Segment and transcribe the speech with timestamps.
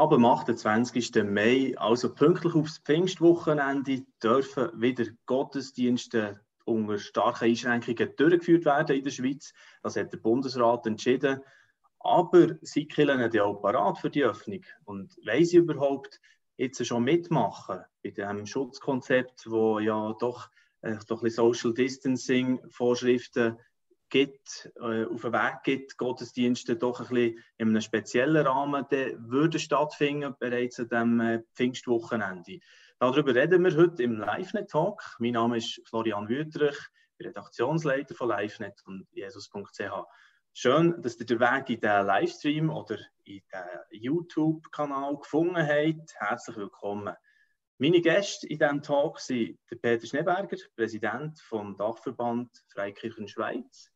[0.00, 1.24] Ab dem 28.
[1.24, 9.10] Mai, also pünktlich aufs Pfingstwochenende, dürfen wieder Gottesdienste unter starken Einschränkungen durchgeführt werden in der
[9.10, 9.52] Schweiz.
[9.82, 11.42] Das hat der Bundesrat entschieden.
[11.98, 14.64] Aber sie killen ja auch parat für die Öffnung.
[14.86, 16.18] Und wollen sie überhaupt
[16.56, 20.48] jetzt schon mitmachen bei diesem Schutzkonzept, wo ja doch,
[20.80, 23.58] äh, doch ein Social Distancing Vorschriften
[24.10, 29.58] gibt, äh, auf den Weg gibt, Gottesdienste doch ein bisschen in einem speziellen Rahmen würden
[29.58, 32.60] stattfinden, bereits an diesem äh, Pfingstwochenende.
[32.98, 35.16] Darüber reden wir heute im LiveNet-Talk.
[35.20, 36.76] Mein Name ist Florian Wüterich,
[37.18, 39.80] Redaktionsleiter von LiveNet und Jesus.ch.
[40.52, 46.14] Schön, dass ihr den Weg in den Livestream oder in den YouTube-Kanal gefunden habt.
[46.16, 47.14] Herzlich willkommen.
[47.78, 53.89] Meine Gäste in diesem Talk sind Peter Schneeberger, Präsident vom Dachverband Freikirchen Schweiz.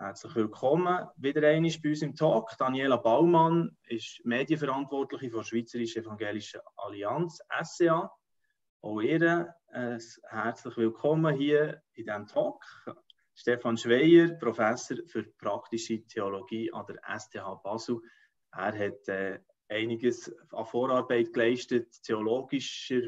[0.00, 2.56] Herzlich willkommen wieder einmal bei uns im Talk.
[2.56, 8.10] Daniela Baumann ist Medienverantwortliche der Schweizerischen Evangelischen Allianz, SCA.
[8.80, 12.64] Auch ihr äh, herzlich willkommen hier in diesem Talk.
[13.34, 18.00] Stefan Schweier, Professor für praktische Theologie an der STH Basel.
[18.52, 23.02] Er hat äh, einiges an Vorarbeit geleistet, theologischer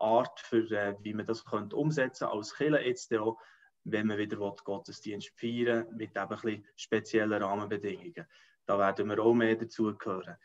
[0.00, 3.38] Art, für, äh, wie man das könnte umsetzen als Kirche jetzt auch,
[3.84, 8.26] wenn man wieder Gottesdienst feiern mit eben ein speziellen Rahmenbedingungen.
[8.66, 10.36] Da werden wir auch mehr dazu hören.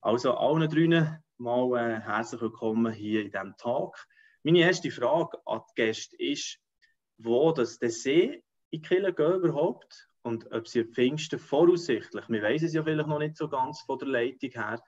[0.00, 4.06] Also allen drinnen mal äh, herzlich willkommen hier in diesem Tag.
[4.42, 6.60] Meine erste Frage an die Gäste ist,
[7.18, 12.66] wo das der See in Kirche gehen überhaupt und ob sie Pfingsten voraussichtlich, wir wissen
[12.66, 14.82] es ja vielleicht noch nicht so ganz von der Leitung her,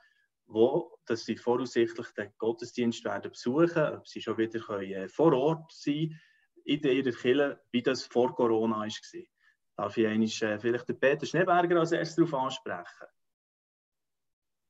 [0.47, 5.33] wo dass sie voraussichtlich den Gottesdienst werden besuchen, ob sie schon wieder können, äh, vor
[5.33, 6.21] Ort sein
[6.67, 8.89] in ihrer Kirche, wie das vor Corona war.
[9.77, 13.07] Darf ich einmal, äh, vielleicht den Peter Schneeberger als erstes darauf ansprechen?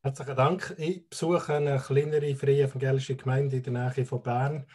[0.02, 0.74] Herzlichen Dank.
[0.78, 4.66] Ich besuche eine kleinere freie evangelische Gemeinde in der Nähe von Bern.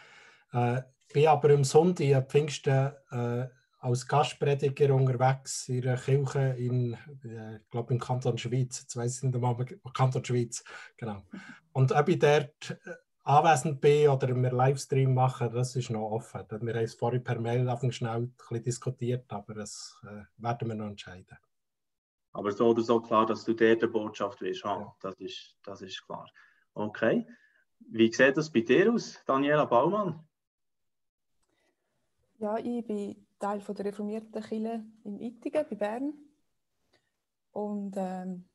[0.52, 3.48] Äh, bin aber am Sonntag am Pfingsten äh,
[3.78, 6.94] als Gastprediger unterwegs in einer Kirche in,
[7.24, 8.80] äh, glaube, im Kanton Schweiz.
[8.80, 10.64] Jetzt weiß ich nicht einmal, Kanton Schweiz,
[10.96, 11.22] genau.
[11.72, 16.44] Und ob ich dort äh, anwesend bin oder wir Livestream machen, das ist noch offen.
[16.50, 20.74] Wir haben es vorhin per Mail schnell ein bisschen diskutiert, aber das äh, werden wir
[20.74, 21.38] noch entscheiden.
[22.32, 24.84] Aber so oder so klar, dass du dort eine Botschaft willst haben.
[24.84, 24.96] Ja.
[25.00, 26.26] Das, ist, das ist klar.
[26.74, 27.26] Okay.
[27.78, 30.26] Wie sieht das bei dir aus, Daniela Baumann?
[32.38, 36.14] Ja, ich bin Teil von der reformierten Kirche in Ittigen bei Bern.
[37.52, 38.48] Und ähm,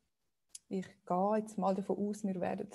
[0.69, 2.69] ich gehe jetzt mal davon aus, wir werden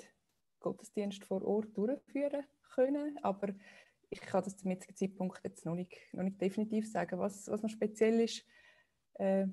[0.63, 2.43] Gottesdienst vor Ort durchführen
[2.73, 3.19] können.
[3.21, 3.49] Aber
[4.09, 7.19] ich kann das zum jetzigen Zeitpunkt jetzt noch nicht, noch nicht definitiv sagen.
[7.19, 8.43] Was, was noch speziell ist,
[9.15, 9.45] äh,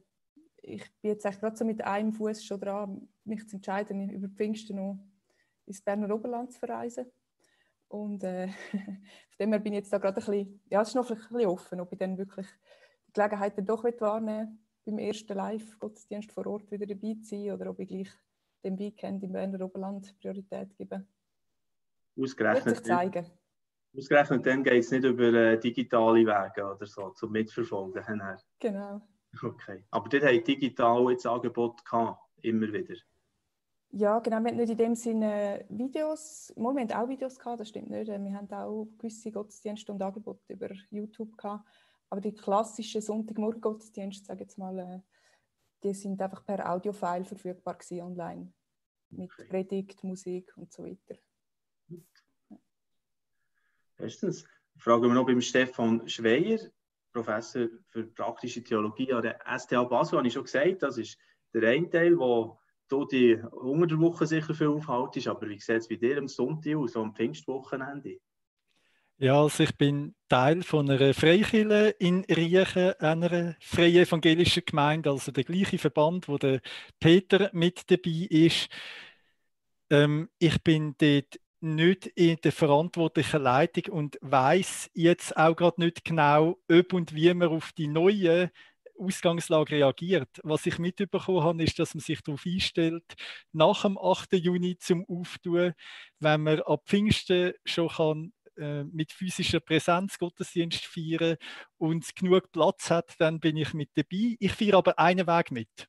[0.63, 4.77] ich bin jetzt gerade so mit einem Fuß schon dran, mich zu entscheiden, über Pfingsten
[4.77, 4.99] noch
[5.67, 7.07] ins Berner Oberland zu verreisen.
[7.89, 10.95] Und äh, von dem her bin ich jetzt da gerade ein bisschen, ja, es ist
[10.95, 12.47] noch ein bisschen offen, ob ich dann wirklich
[13.09, 17.71] die Gelegenheit dann doch wahrnehmen beim ersten Live-Gottesdienst vor Ort wieder dabei zu sein oder
[17.71, 18.11] ob ich gleich
[18.65, 21.07] dem Weekend im Berner Oberland Priorität gebe.
[22.19, 22.85] Ausgerechnet.
[22.85, 23.27] Zeigen.
[23.97, 28.05] Ausgerechnet dann geht es nicht über äh, digitale Wege oder so, zum Mitverfolgen.
[28.59, 29.01] Genau.
[29.43, 29.85] Okay.
[29.91, 32.95] Aber dort haben digital jetzt Angebot gehabt, immer wieder.
[33.93, 34.41] Ja, genau.
[34.41, 38.07] Wir haben nicht in dem Sinne Videos, im Moment auch Videos gehabt, das stimmt nicht.
[38.07, 41.65] Wir haben auch gewisse Gottesdienste und Angebote über YouTube gehabt.
[42.09, 45.01] Aber die klassischen Sonntagmorgen-Gottesdienste, sage ich jetzt mal, äh,
[45.83, 48.53] die sind einfach per Audiofile verfügbar gewesen, online.
[49.11, 49.49] Mit okay.
[49.49, 51.19] Predigt, Musik und so weiter.
[53.97, 54.45] Bestens.
[54.77, 56.59] Fragen wir noch beim Stefan Schweier.
[57.13, 60.83] Professor für praktische Theologie an der STH Basel, habe ich schon gesagt.
[60.83, 61.19] Das ist
[61.53, 65.27] der eine Teil, wo du die unter der Woche sicher viel aufhaltest.
[65.27, 68.21] Aber wie sieht es bei dir am Sonntag aus, am Pfingstwochenende?
[69.23, 75.31] Ja, also ich bin Teil von einer Freikirche in Riechen, einer freien evangelischen Gemeinde, also
[75.31, 76.63] der gleiche Verband, wo der
[77.01, 78.71] Peter mit dabei ist.
[79.91, 86.05] Ähm, ich bin dort nicht in der verantwortlichen Leitung und weiß jetzt auch gerade nicht
[86.05, 88.51] genau, ob und wie man auf die neue
[88.99, 90.29] Ausgangslage reagiert.
[90.43, 93.05] Was ich mitbekommen habe, ist, dass man sich darauf einstellt,
[93.53, 94.37] nach dem 8.
[94.37, 95.75] Juni zum Auftun,
[96.21, 101.37] wenn man ab Pfingsten schon kann, äh, mit physischer Präsenz Gottesdienst feiern
[101.79, 104.37] und genug Platz hat, dann bin ich mit dabei.
[104.39, 105.89] Ich feiere aber einen Weg mit.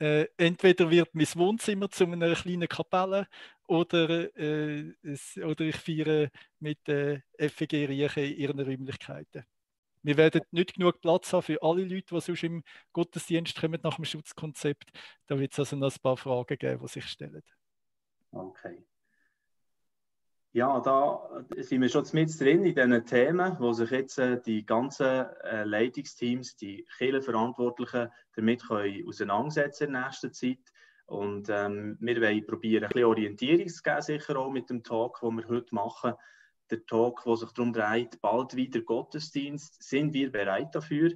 [0.00, 3.26] Äh, entweder wird mein Wohnzimmer zu einer kleinen Kapelle
[3.66, 6.30] oder, äh, es, oder ich feiere
[6.60, 9.44] mit der äh, FEG Riechen in ihren Räumlichkeiten.
[10.02, 13.96] Wir werden nicht genug Platz haben für alle Leute, die sonst im Gottesdienst kommen nach
[13.96, 14.90] dem Schutzkonzept.
[15.26, 17.42] Da wird es also noch ein paar Fragen geben, die sich stellen.
[18.30, 18.84] Okay.
[20.52, 24.64] Ja, da sind wir schon mit drin in diesen Themen, wo sich jetzt äh, die
[24.64, 30.72] ganzen äh, Leitungsteams, die Kirchenverantwortlichen damit können auseinandersetzen in der nächsten Zeit.
[31.04, 35.20] Und ähm, wir wollen probieren, ein bisschen Orientierung zu geben, sicher auch mit dem Talk,
[35.20, 36.14] den wir heute machen.
[36.70, 39.82] Der Talk, der sich darum dreht, bald wieder Gottesdienst.
[39.82, 41.12] Sind wir bereit dafür?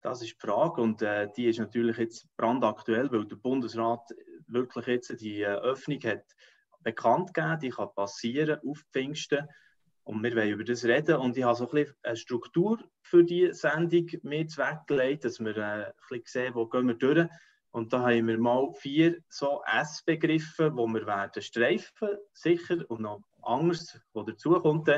[0.00, 4.10] Das ist die Frage und äh, die ist natürlich jetzt brandaktuell, weil der Bundesrat
[4.48, 6.24] wirklich jetzt die äh, Öffnung hat
[6.82, 9.48] bekannt gegeben, die kann passieren auf Pfingsten.
[10.04, 11.16] Und wir wollen über das reden.
[11.16, 15.56] Und ich habe so ein bisschen eine Struktur für die Sendung mit weggelegt, dass wir
[15.56, 17.28] äh, ein bisschen sehen, wo gehen wir durch.
[17.70, 23.22] Und da haben wir mal vier so S-Begriffe, die wir werden streifen, sicher, und noch
[23.42, 24.90] anders, was dazukommt.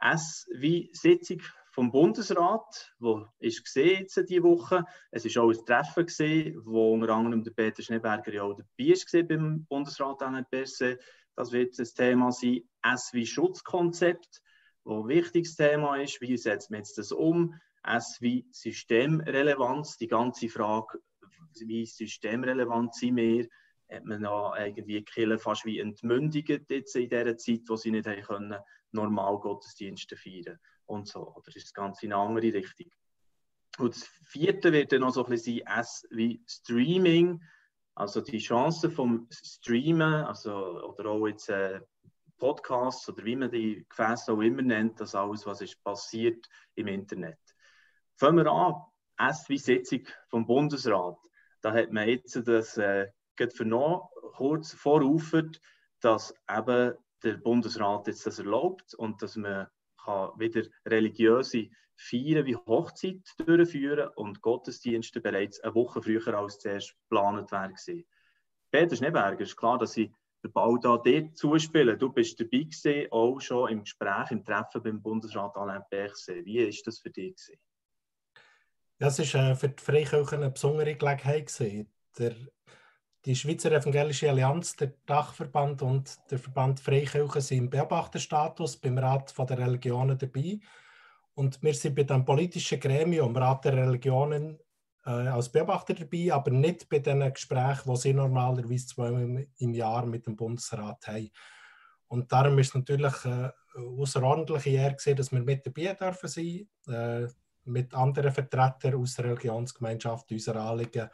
[0.00, 1.40] S wie Sitzung
[1.70, 4.84] vom Bundesrat, wo ist gesehen jetzt diese Woche.
[5.10, 8.92] Es ist auch ein Treffen gesehen, wo unter anderem der Peter Schneeberger ja auch dabei
[8.94, 10.98] war beim Bundesrat NPC.
[11.36, 14.42] Das wird das Thema sein, S wie Schutzkonzept,
[14.84, 16.20] wo ein wichtiges Thema ist.
[16.20, 17.54] Wie setzt man jetzt das um?
[17.84, 20.98] S wie Systemrelevanz, die ganze Frage,
[21.60, 23.48] wie systemrelevant sind wir,
[23.90, 28.06] hat man da irgendwie Kirche fast wie entmündigt jetzt in dieser Zeit, wo sie nicht
[28.06, 28.56] haben können,
[28.90, 31.34] normal Gottesdienste feiern und so.
[31.34, 32.90] Oder ist das Ganze in eine andere Richtung?
[33.78, 37.42] Und das vierte wird dann noch so ein bisschen sein, S wie Streaming,
[37.96, 40.54] also die Chance vom Streamen, also,
[40.84, 41.80] oder auch jetzt äh,
[42.38, 46.88] Podcasts oder wie man die Gefäße auch immer nennt, das alles, was ist passiert im
[46.88, 47.38] Internet.
[48.16, 48.74] Fangen wir an,
[49.18, 51.16] S wie Sitzung vom Bundesrat.
[51.62, 53.06] Da hat man jetzt das äh,
[53.54, 54.02] vernommen,
[54.34, 55.58] kurz voraufert,
[56.00, 59.68] dass eben der Bundesrat jetzt das erlaubt und dass man
[60.04, 66.94] kann wieder religiöse Feiern wie Hochzeit durchführen und Gottesdienste bereits eine Woche früher als zuerst
[67.08, 68.04] geplant wäre.
[68.70, 70.10] Peter Schneeberger, ist klar, dass ich
[70.44, 71.96] den Ball da dir zuspiele.
[71.96, 76.44] Du bist dabei gewesen, auch schon im Gespräch, im Treffen beim Bundesrat Alain Berset.
[76.44, 77.34] Wie ist das für dich?
[77.34, 77.60] Gewesen?
[78.98, 81.58] Das war äh, für die Freikirchen eine besondere Gelegenheit.
[82.18, 82.34] Der,
[83.24, 89.34] die Schweizer Evangelische Allianz, der Dachverband und der Verband Freikirchen sind im Beobachterstatus beim Rat
[89.36, 90.60] der Religionen dabei.
[91.36, 94.58] Und wir sind bei dem politischen Gremium, Rat der Religionen,
[95.04, 100.06] äh, als Beobachter dabei, aber nicht bei den Gesprächen, die sie normalerweise zweimal im Jahr
[100.06, 101.30] mit dem Bundesrat haben.
[102.08, 106.68] Und darum ist es natürlich äh, außerordentliche Ehre gesehen, dass wir mit dabei dürfen sein,
[106.88, 107.28] äh,
[107.64, 111.10] mit anderen Vertretern aus der Religionsgemeinschaft unserer Anliegen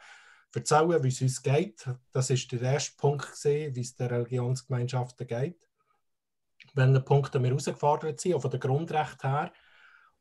[0.55, 1.85] erzählen, wie es uns geht.
[2.13, 5.67] Das ist der erste Punkt wie es der Religionsgemeinschaften geht.
[6.75, 9.51] Wenn Punkte wir herausgefordert sind, auch von der Grundrecht her,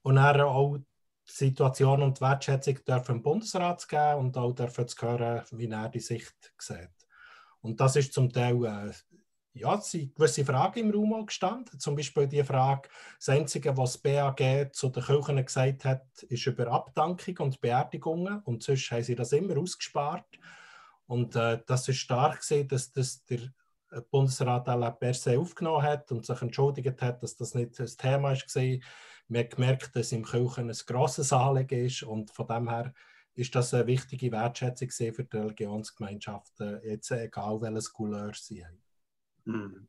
[0.03, 0.85] und dann auch die
[1.33, 5.69] Situation und die Wertschätzung dürfen im Bundesrat zu geben und auch dürfen zu hören, wie
[5.69, 6.91] er die Sicht sieht.
[7.61, 8.93] Und das ist zum Teil, äh,
[9.55, 11.79] ja, sind gewisse Fragen im Raum gestanden.
[11.79, 12.89] Zum Beispiel die Frage,
[13.19, 18.41] das Einzige, was das BAG zu den Kirchen gesagt hat, ist über Abdankung und Beerdigungen.
[18.45, 20.27] Und sonst haben sie das immer ausgespart.
[21.07, 23.51] Und äh, das ist stark gesehen, dass das der
[24.11, 28.79] Bundesrat Alain Berset aufgenommen hat und sich entschuldigt hat, dass das nicht das Thema war
[29.32, 32.94] man gemerkt, dass im Kirchen ein grosses Anliegen ist und von dem her
[33.34, 38.82] ist das eine wichtige Wertschätzung für die Religionsgemeinschaften, jetzt egal welches Couleur sie haben.
[39.46, 39.88] Hm.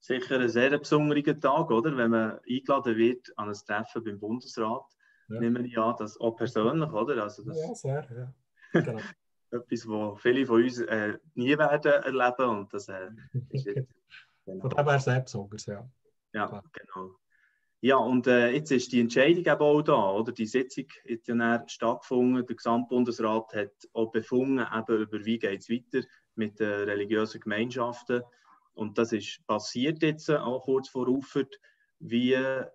[0.00, 1.96] Sicher ein sehr besonderer Tag, oder?
[1.96, 4.84] Wenn man eingeladen wird an ein Treffen beim Bundesrat,
[5.28, 5.40] ja.
[5.40, 7.22] nehmen wir ja das auch persönlich, oder?
[7.22, 8.34] Also das ja, sehr, ja.
[8.82, 9.00] Genau.
[9.50, 13.10] etwas, was viele von uns äh, nie werden erleben und das äh,
[13.50, 13.94] ist jetzt,
[14.44, 14.60] genau.
[14.60, 15.88] Von dem her sehr besonders, ja.
[16.32, 17.16] Ja, genau.
[17.80, 20.32] Ja, und äh, jetzt ist die Entscheidung eben auch da, oder?
[20.32, 22.46] Die Sitzung hat ja stattgefunden.
[22.46, 28.22] Der Gesamtbundesrat hat auch befunden, eben über wie geht es weiter mit den religiösen Gemeinschaften.
[28.72, 31.54] Und das ist passiert jetzt auch kurz vor Ufert.
[31.98, 32.66] Wie äh,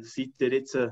[0.00, 0.90] seid ihr jetzt äh,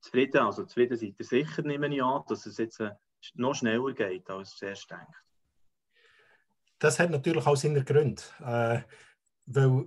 [0.00, 0.38] zufrieden?
[0.38, 2.92] Also zufrieden seid ihr sicher, nehme ich an, dass es jetzt äh,
[3.34, 5.22] noch schneller geht, als zuerst denkt.
[6.78, 8.22] Das hat natürlich auch seine Gründe.
[8.40, 8.80] Äh,
[9.46, 9.86] weil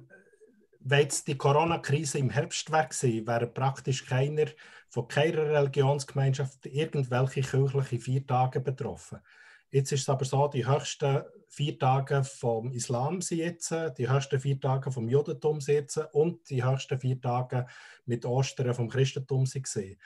[0.79, 4.47] wenn jetzt die Corona-Krise im Herbst gewesen, wäre praktisch keiner
[4.89, 9.19] von keiner Religionsgemeinschaft irgendwelche kirchliche vier Tage betroffen.
[9.69, 14.39] Jetzt ist es aber so, die höchsten vier Tage vom Islam sind jetzt, die höchsten
[14.39, 17.65] vier Tage vom Judentum sind jetzt und die höchsten vier Tage
[18.05, 19.97] mit Ostern vom Christentum sind.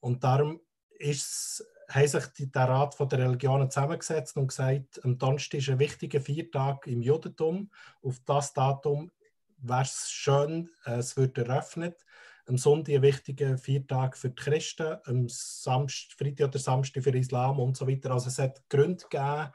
[0.00, 0.60] Und darum
[0.98, 6.20] ist, haben sich der Rat der Religionen zusammengesetzt und gesagt, am Donnerstag ist ein wichtiger
[6.20, 7.70] Viertag im Judentum.
[8.02, 9.10] Auf das Datum
[9.58, 12.04] wäre es schön, äh, es wird eröffnet.
[12.48, 17.58] Am Sonntag ein wichtiger Viertag für die Christen, am Samstag, Freitag oder Samstag für Islam
[17.58, 18.12] und so weiter.
[18.12, 19.50] Also es hat Gründe gegeben,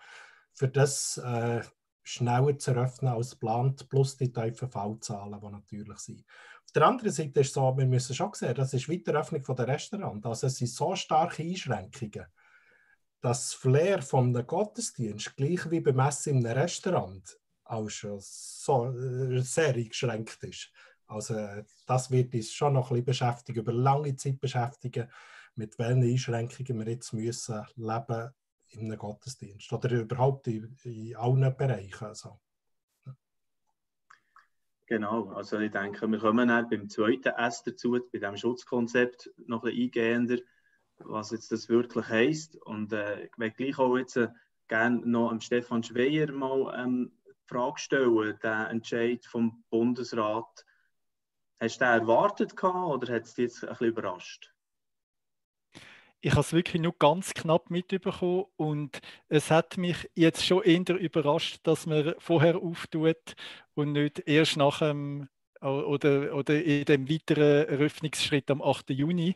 [0.53, 1.61] für das äh,
[2.03, 6.25] schneller zu eröffnen als geplant, plus die tiefen Fallzahlen, die natürlich sind.
[6.65, 9.09] Auf der anderen Seite ist es so, wir müssen schon sehen, das ist wie die
[9.09, 10.25] Eröffnung der Restaurants.
[10.25, 12.25] Also es sind so starke Einschränkungen,
[13.21, 17.40] dass das Flair vom Gottesdienst, gleich wie beim Essen in einem Restaurant,
[17.71, 20.71] auch schon so, äh, sehr eingeschränkt ist.
[21.07, 21.35] Also
[21.87, 25.09] das wird uns schon noch ein bisschen beschäftigen, über lange Zeit beschäftigen,
[25.55, 28.31] mit welchen Einschränkungen wir jetzt müssen leben
[28.69, 32.05] in einem Gottesdienst oder überhaupt in, in allen Bereichen.
[32.05, 32.39] Also.
[34.85, 39.63] Genau, also ich denke, wir kommen dann beim zweiten S dazu, bei dem Schutzkonzept noch
[39.63, 40.37] ein bisschen eingehender,
[40.99, 42.55] was jetzt das wirklich heisst.
[42.55, 44.29] Und äh, ich möchte gleich auch jetzt äh,
[44.67, 47.11] gerne noch Stefan Schweier mal ähm,
[47.51, 50.65] Frage stellen, den Entscheid vom Bundesrat.
[51.59, 54.51] Hast du den erwartet gehabt, oder hat es dich jetzt ein bisschen überrascht?
[56.21, 60.95] ich habe es wirklich nur ganz knapp mitbekommen und es hat mich jetzt schon eher
[60.95, 63.35] überrascht, dass man vorher auftut
[63.73, 65.27] und nicht erst nach dem
[65.61, 68.91] oder, oder in dem weiteren Eröffnungsschritt am 8.
[68.91, 69.35] Juni.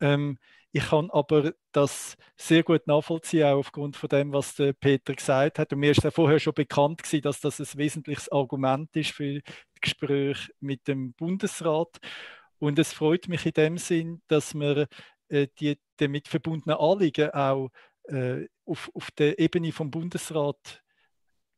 [0.00, 0.38] Ähm,
[0.72, 5.58] ich kann aber das sehr gut nachvollziehen, auch aufgrund von dem, was der Peter gesagt
[5.58, 5.72] hat.
[5.72, 9.40] Und mir ist ja vorher schon bekannt gewesen, dass das ein wesentliches Argument ist für
[9.40, 11.98] das Gespräch mit dem Bundesrat.
[12.58, 14.88] Und es freut mich in dem Sinn, dass wir
[15.28, 17.70] äh, die damit verbundenen Anliegen auch
[18.04, 20.82] äh, auf, auf der Ebene vom Bundesrat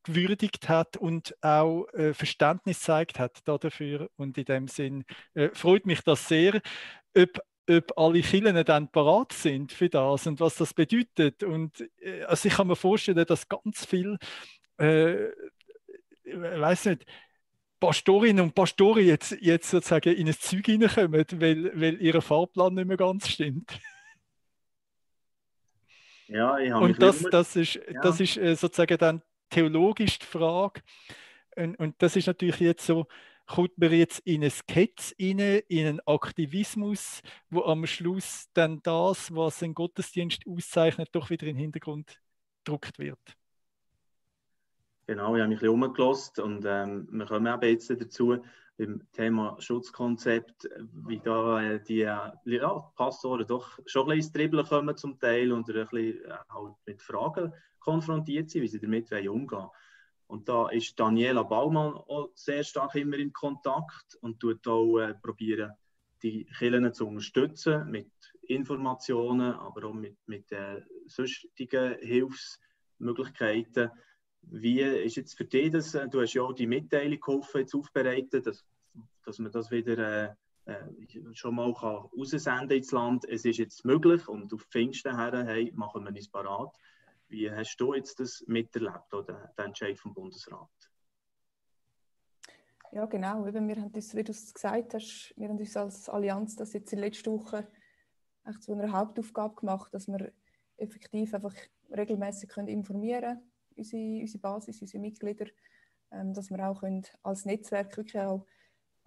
[0.03, 4.09] gewürdigt hat und auch äh, Verständnis gezeigt hat dafür.
[4.17, 6.61] Und in dem Sinn äh, freut mich das sehr.
[7.17, 11.43] Ob, ob alle Kirchen dann parat sind für das und was das bedeutet.
[11.43, 14.19] Und äh, also ich kann mir vorstellen, dass ganz viel,
[14.79, 15.29] äh,
[16.25, 17.07] ich weiß nicht,
[17.81, 22.87] Pastorinnen und Pastoren jetzt, jetzt sozusagen in ein Zeug hineinkommen, weil, weil ihr Fahrplan nicht
[22.87, 23.81] mehr ganz stimmt.
[26.29, 28.01] Ja, ich habe Und das, das ist, ja.
[28.03, 30.81] das ist äh, sozusagen dann theologisch die Frage.
[31.57, 33.07] Und, und, das ist natürlich jetzt so,
[33.51, 39.63] kommt man jetzt in ein Sketch in einen Aktivismus, wo am Schluss dann das, was
[39.63, 42.21] ein Gottesdienst auszeichnet, doch wieder in den Hintergrund
[42.65, 43.19] gedruckt wird.
[45.07, 48.39] Genau, ich habe mich ein bisschen umgelost und ähm, wir kommen eben jetzt dazu,
[48.79, 50.69] beim Thema Schutzkonzept,
[51.07, 52.33] wie da äh, die ja,
[52.95, 56.75] Pastoren doch schon ein bisschen ins Dribbeln kommen zum Teil und ein bisschen äh, halt
[56.87, 59.71] mit Fragen konfrontiert sind, wie sie damit umgehen wollen.
[60.31, 65.15] Und da ist Daniela Baumann auch sehr stark immer in Kontakt und tut auch äh,
[65.15, 65.73] probieren,
[66.23, 73.91] die Kirchen zu unterstützen mit Informationen, aber auch mit, mit äh, sonstigen Hilfsmöglichkeiten.
[74.43, 75.91] Wie ist jetzt für dich das?
[75.91, 78.65] Du hast ja auch die Mitteilung geholfen, jetzt aufbereiten, dass,
[79.25, 83.25] dass man das wieder äh, äh schon mal kann raussenden ins Land.
[83.25, 86.73] Es ist jetzt möglich und auf Pfingsten her hey, machen wir uns parat.
[87.31, 90.69] Wie hast du jetzt das miterlebt, oder, den Entscheid vom Bundesrat?
[92.91, 93.47] Ja, genau.
[93.47, 96.73] Eben, wir haben uns, wie du es gesagt hast, wir haben uns als Allianz das
[96.73, 97.69] jetzt in der letzten Woche
[98.45, 100.33] echt zu einer Hauptaufgabe gemacht, dass wir
[100.77, 101.55] effektiv einfach
[101.97, 105.47] regelmäßig informieren können unsere, unsere Basis, unsere Mitglieder,
[106.11, 108.45] ähm, dass wir auch können als Netzwerk wirklich auch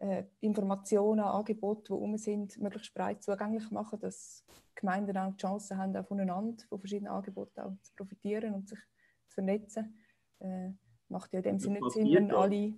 [0.03, 4.43] äh, Informationen, Angebote, die um sind, möglichst breit zugänglich machen, dass
[4.75, 8.79] Gemeinden auch die Chance haben, auch voneinander, von verschiedenen Angeboten auch zu profitieren und sich
[9.27, 9.97] zu vernetzen.
[10.39, 10.71] Äh,
[11.07, 12.73] macht ja in dem Sinne nicht Sinn, wenn alle...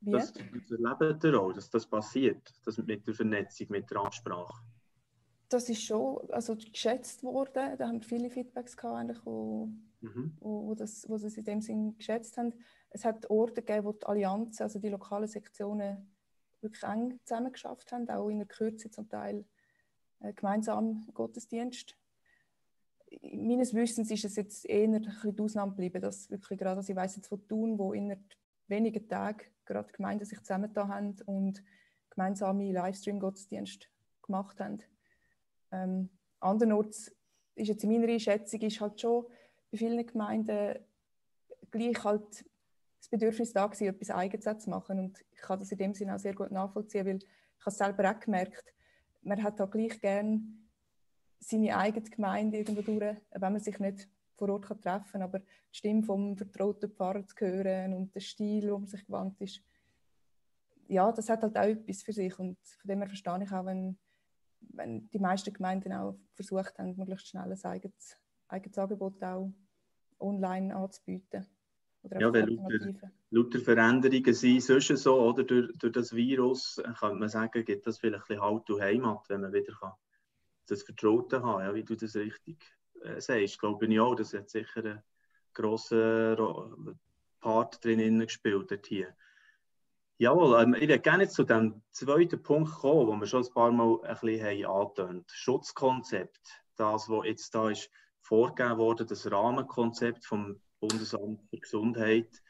[0.00, 0.10] Wie?
[0.10, 4.62] Das, das erlebt ihr auch, dass das passiert, das mit der Vernetzung, mit der Ansprache?
[5.48, 7.78] Das ist schon also geschätzt worden.
[7.78, 10.36] Da haben wir viele Feedbacks gehabt, eigentlich, wo mhm.
[10.40, 12.52] wo, wo, das, wo sie es in dem Sinn geschätzt haben.
[12.90, 16.13] Es hat Orte gegeben, wo die Allianzen, also die lokalen Sektionen,
[16.64, 19.44] wirklich eng zusammen haben, auch in der Kürze zum Teil
[20.20, 21.96] äh, gemeinsam Gottesdienst.
[23.22, 26.90] Meines Wissens ist es jetzt eher ein bisschen die Ausnahme geblieben, dass wirklich gerade, also
[26.90, 28.16] ich weiß jetzt von Thun, wo in
[28.66, 31.62] wenigen Tagen gerade Gemeinden sich zusammengetan haben und
[32.10, 33.88] gemeinsame Livestream-Gottesdienst
[34.22, 34.82] gemacht haben.
[35.70, 37.14] Ähm, andernorts
[37.54, 39.26] ist jetzt in meiner Einschätzung ist halt schon
[39.70, 40.78] bei vielen Gemeinden
[41.70, 42.44] gleich halt
[43.04, 44.98] das Bedürfnis da gewesen, etwas Eigenes zu machen.
[44.98, 47.76] Und ich kann das in dem Sinne auch sehr gut nachvollziehen, weil ich habe es
[47.76, 48.64] selber auch gemerkt,
[49.22, 50.70] man hat da gleich gern
[51.38, 55.38] seine eigene Gemeinde irgendwo durch, wenn man sich nicht vor Ort kann treffen kann, aber
[55.40, 59.62] die Stimme vom vertrauten Pfarrer zu hören und der Stil, wo man sich gewandt ist,
[60.88, 63.66] ja, das hat halt auch etwas für sich und von dem her verstehe ich auch,
[63.66, 63.98] wenn,
[64.60, 68.16] wenn die meisten Gemeinden auch versucht haben, möglichst schnell ein eigenes,
[68.48, 69.52] eigenes Angebot auch
[70.18, 71.46] online anzubieten.
[72.10, 75.42] Ja, weil lauter, lauter Veränderungen sind sonst so, oder?
[75.42, 79.40] Durch, durch das Virus kann man sagen, gibt das vielleicht ein Halt und Heimat, wenn
[79.40, 79.92] man wieder kann
[80.66, 82.64] das Vertraute haben ja, wie du das richtig
[83.02, 83.58] äh, sagst.
[83.58, 85.02] Glaube ich auch, das hat sicher einen
[85.52, 86.98] grossen
[87.40, 89.14] Part drin gespielt hat hier.
[90.18, 93.72] Jawohl, ähm, ich würde gerne zu dem zweiten Punkt kommen, wo wir schon ein paar
[93.72, 95.24] Mal ein bisschen angetönt haben.
[95.28, 102.42] Schutzkonzept, das, was jetzt da ist vorgegeben worden, das Rahmenkonzept vom Bundesamt für Gesundheit,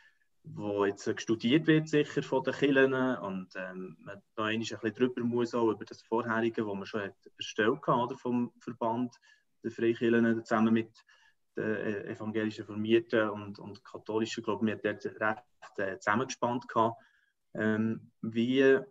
[0.43, 5.23] wo jetzt studiert wird sicher von den Kirchen und ähm, man da ein bisschen drüber
[5.23, 9.15] muss auch über das vorherige, was man schon hat erstellt hat, vom Verband
[9.63, 10.91] der Freikirchen zusammen mit
[11.57, 17.01] den äh, evangelischen Formierten und, und katholischen, ich, wir dort recht äh, zusammengespannt gehabt
[17.55, 18.83] ähm, wie äh,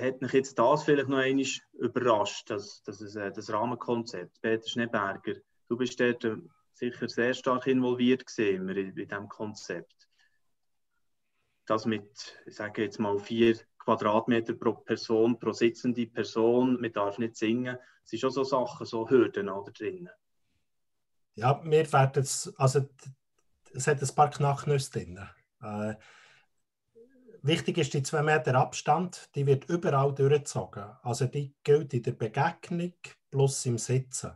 [0.00, 1.44] hat mich jetzt das vielleicht noch einmal
[1.78, 4.40] überrascht, das, das, ist, äh, das Rahmenkonzept?
[4.40, 5.34] Peter Schneeberger,
[5.68, 6.36] du bist dort äh,
[6.76, 10.08] sicher sehr stark involviert gesehen in, diesem Konzept.
[11.66, 17.18] Das mit, ich sage jetzt mal, vier Quadratmeter pro Person, pro sitzende Person, man darf
[17.18, 17.78] nicht singen.
[18.04, 20.08] Es sind schon so Sachen, so Hürden da drin.
[21.34, 22.88] Ja, wir werden es, also
[23.72, 25.20] es hat ein paar Knacknüsse drin.
[25.60, 25.94] Äh,
[27.46, 30.82] Wichtig ist die 2 Meter Abstand, die wird überall durchgezogen.
[31.02, 32.94] Also die gilt in der Begegnung
[33.30, 34.32] plus im Sitzen.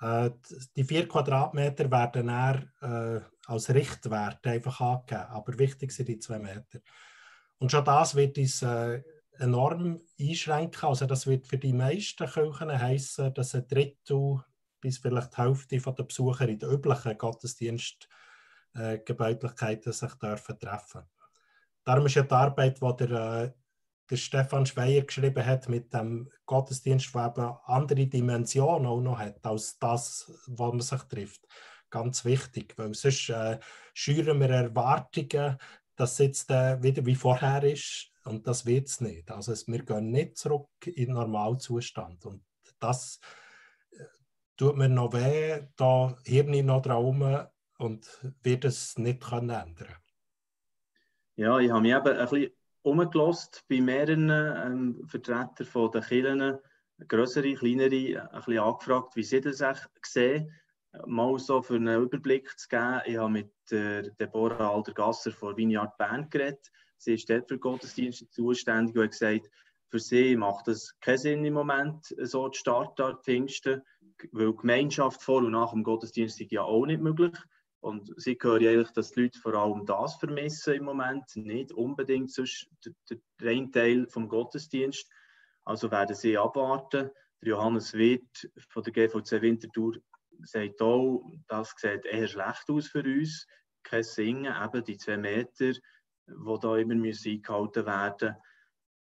[0.00, 0.30] Äh,
[0.76, 6.38] die 4 Quadratmeter werden eher äh, als Richtwert einfach angegeben, aber wichtig sind die 2
[6.38, 6.80] Meter.
[7.58, 9.02] Und schon das wird uns äh,
[9.38, 10.88] enorm einschränken.
[10.88, 14.44] Also das wird für die meisten Kirchen heißen, dass ein Drittel
[14.80, 21.02] bis vielleicht die Hälfte der Besucher in den üblichen Gottesdienstgebäudlichkeiten sich dürfen treffen
[21.84, 23.52] Darum ist ja die Arbeit, die der, äh,
[24.10, 29.44] der Stefan Schweier geschrieben hat mit dem Gottesdienst, der eben andere Dimensionen auch noch hat,
[29.44, 31.46] als das, wo man sich trifft.
[31.90, 33.58] Ganz wichtig, weil sonst äh,
[33.94, 35.58] schüren wir Erwartungen,
[35.96, 39.30] dass es jetzt äh, wieder wie vorher ist und das wird es nicht.
[39.30, 42.44] Also wir gehen nicht zurück in den Normalzustand und
[42.78, 43.20] das
[43.90, 44.04] äh,
[44.56, 47.48] tut mir noch weh, da Hirn noch dran
[47.78, 48.06] und
[48.42, 49.94] wird es nicht können ändern
[51.38, 56.58] ja, ich habe mich eben ein bisschen umgelost bei mehreren ähm, Vertretern der Kirchen,
[57.06, 59.62] größere, kleinere, ein bisschen angefragt, wie sie das
[60.02, 60.52] sehen.
[61.06, 65.96] Mal so für einen Überblick zu geben, ich habe mit äh, Deborah Aldergasser von Vineyard
[65.98, 66.70] Bern geredet.
[66.96, 69.50] Sie ist dort für Gottesdienste zuständig und hat gesagt,
[69.90, 73.82] für sie macht es keinen Sinn im Moment, so zu starten an Pfingsten,
[74.32, 77.32] weil Gemeinschaft vor und nach dem Gottesdienst ist ja auch nicht möglich.
[77.80, 82.32] Und sie hören eigentlich, dass die Leute vor allem das vermissen im Moment, nicht unbedingt
[82.32, 85.08] sonst der, reine Teil vom Gottesdienst.
[85.64, 87.10] Also werden sie abwarten.
[87.40, 89.96] Der Johannes Witt von der GVC Winterthur
[90.42, 93.46] sagt auch, das sieht eher schlecht aus für uns.
[93.84, 98.42] Kein Singen, eben die zwei Meter, die da immer müssen eingehalten werden müssen.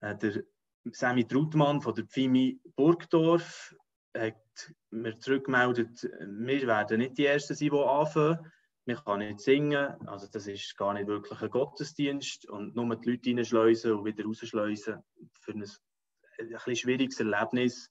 [0.00, 0.44] Äh, der
[0.92, 3.74] Sammy Trautmann von der Pfimi Burgdorf
[4.16, 8.52] hat mir zurückgemeldet, wir werden nicht die Ersten sein, die anfangen.
[8.86, 13.10] Man kann nicht singen, also das ist gar nicht wirklich ein Gottesdienst und nur die
[13.10, 15.64] Leute reinschleusen und wieder rausschleusen für ein,
[16.38, 17.90] ein schwieriges Erlebnis.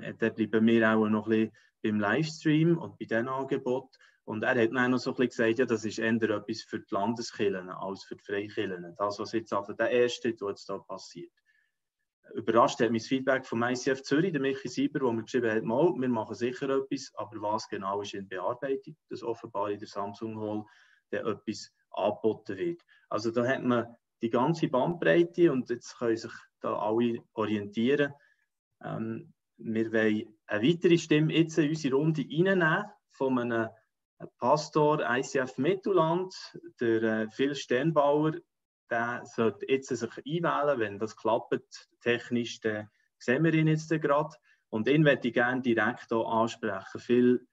[0.00, 3.96] Äh, da bleiben wir auch noch ein bisschen beim Livestream und bei diesem Angebot.
[4.24, 6.80] Und er hat dann noch so ein bisschen gesagt, ja, das ist eher etwas für
[6.80, 8.94] die Landeskirchen als für die Freikirchen.
[8.96, 11.32] Das, was jetzt also der erste, was da passiert
[12.34, 15.92] überrascht hat das Feedback vom ICF Zürich, der Michi Sieber, wo mir geschrieben hat, mal,
[15.96, 20.38] wir machen sicher etwas, aber was genau ist in Bearbeitung, dass offenbar in der Samsung
[20.40, 20.64] Hall
[21.10, 22.82] dann etwas angeboten wird.
[23.08, 28.12] Also da hat man die ganze Bandbreite und jetzt können sich da alle orientieren.
[28.82, 33.68] Ähm, wir wollen eine weitere Stimme jetzt in unsere Runde reinnehmen von einem
[34.38, 36.34] Pastor ICF Mittelland,
[36.80, 38.34] der äh, Phil Sternbauer,
[38.90, 44.36] der sollte jetzt sich einwählen, wenn das klappt, technisch, dann sehen wir ihn jetzt gerade.
[44.70, 47.00] Und ihn möchte ich gerne direkt hier ansprechen.
[47.00, 47.46] Viel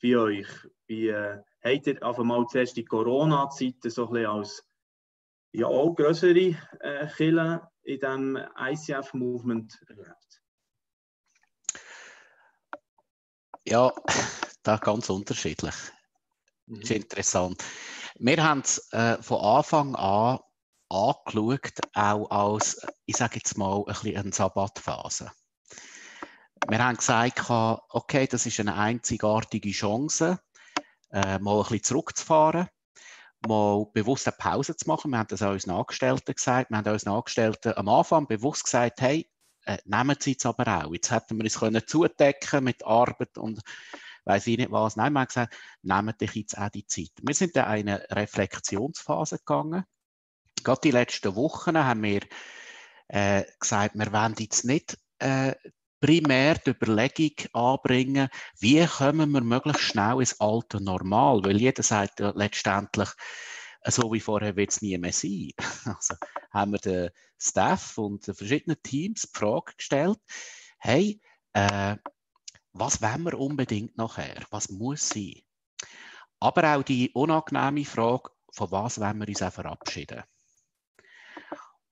[0.00, 0.48] bei euch.
[0.86, 4.64] Wie äh, habt ihr auf einmal zuerst die Corona-Zeiten so ein bisschen als
[5.52, 10.42] ja, auch größere äh, Kille in diesem ICF-Movement erlebt?
[13.66, 13.92] Ja,
[14.62, 15.74] da ganz unterschiedlich.
[16.66, 16.96] Das ist mhm.
[16.96, 17.64] interessant.
[18.16, 20.38] Wir haben es äh, von Anfang an
[20.88, 25.30] angeschaut, auch als, ich sage jetzt mal, ein bisschen eine Sabbatphase.
[26.68, 27.50] Wir haben gesagt,
[27.90, 30.40] okay, das ist eine einzigartige Chance,
[31.10, 32.68] äh, mal ein bisschen zurückzufahren,
[33.46, 35.10] mal bewusst eine Pause zu machen.
[35.10, 36.70] Wir haben das auch unseren Angestellten gesagt.
[36.70, 39.28] Wir haben unseren Angestellten am Anfang bewusst gesagt, hey,
[39.66, 40.92] äh, nehmen Sie es aber auch.
[40.92, 43.60] Jetzt hätten wir uns können zudecken mit Arbeit und
[44.24, 44.96] weiß ich nicht was.
[44.96, 47.12] Nein, wir haben gesagt, nehmen dich jetzt auch die Zeit.
[47.22, 49.84] Wir sind in eine Reflexionsphase gegangen
[50.64, 52.20] gerade die letzten Wochen haben wir
[53.08, 55.54] äh, gesagt, wir wollen jetzt nicht äh,
[56.00, 58.28] primär die Überlegung anbringen,
[58.60, 63.08] wie kommen wir möglichst schnell ins alte Normal, weil jeder sagt ja letztendlich,
[63.86, 65.50] so wie vorher wird es nie mehr sein.
[65.84, 66.14] Also
[66.52, 70.18] haben wir den Staff und den verschiedenen Teams die Frage gestellt,
[70.78, 71.20] hey,
[71.52, 71.96] äh,
[72.72, 74.42] was wollen wir unbedingt nachher?
[74.50, 75.40] Was muss sein?
[76.40, 80.22] Aber auch die unangenehme Frage, von was wollen wir uns auch verabschieden?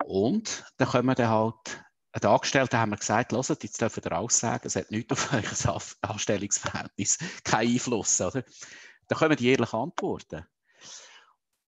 [0.04, 1.82] Und dann kommen dann halt
[2.20, 6.10] den Angestellten haben wir gesagt, hört, jetzt dürfen ihr aussagen, es hat nichts auf euer
[6.10, 8.20] Anstellungsverhältnis, keinen Einfluss.
[8.20, 8.44] Oder?
[9.08, 10.44] Dann kommen die ehrlichen Antworten.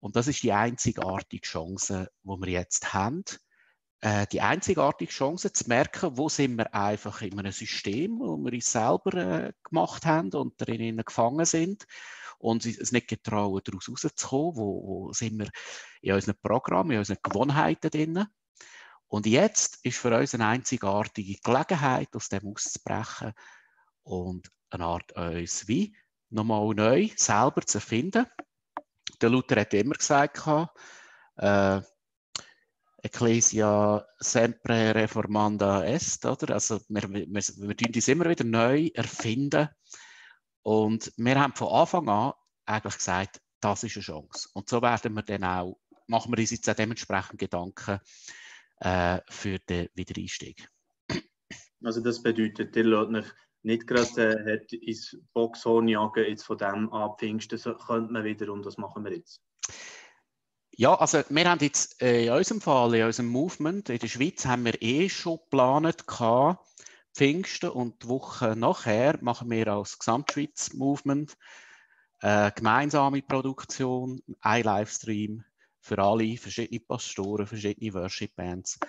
[0.01, 3.23] Und das ist die einzigartige Chance, die wir jetzt haben.
[4.01, 8.55] Äh, die einzigartige Chance zu merken, wo sind wir einfach in einem System, wo wir
[8.55, 11.87] uns selber äh, gemacht haben und darin gefangen sind
[12.41, 15.51] und es nicht getrauen, daraus rauszukommen, wo, wo sind wir
[16.01, 18.27] in unseren Programmen, in unseren Gewohnheiten drin.
[19.09, 23.33] Und jetzt ist für uns eine einzigartige Gelegenheit, aus dem auszubrechen
[24.03, 25.95] und eine Art uns wie
[26.31, 28.27] nochmal neu selber zu erfinden.
[29.21, 30.41] Der Luther hat immer gesagt,
[31.37, 31.81] äh,
[33.03, 36.55] Ecclesia sempre reformanda est, oder?
[36.55, 39.69] Also wir, wir, wir tun uns immer wieder neu erfinden.
[40.63, 42.33] Und wir haben von Anfang an
[42.67, 44.49] eigentlich gesagt, das ist eine Chance.
[44.55, 48.01] Und so werden wir dann auch, machen wir uns jetzt auch dementsprechend Gedanken
[48.81, 50.69] äh, für den Wiedereinstieg.
[51.83, 56.93] Also das bedeutet, ihr lasst euch nicht gerade äh, ins Boxhorn jagen, jetzt von dem
[56.93, 59.41] an Pfingsten, so könnte man wieder und was machen wir jetzt?
[60.73, 64.47] Ja, also wir haben jetzt äh, in unserem Fall, in unserem Movement in der Schweiz,
[64.47, 66.67] haben wir eh schon geplant gehabt,
[67.21, 71.37] Pfingsten und die Woche nachher machen wir als Gesamtschweiz-Movement
[72.23, 75.45] äh, gemeinsame Produktion, ein Livestream
[75.81, 78.81] für alle, verschiedene Pastoren, verschiedene Worship-Bands.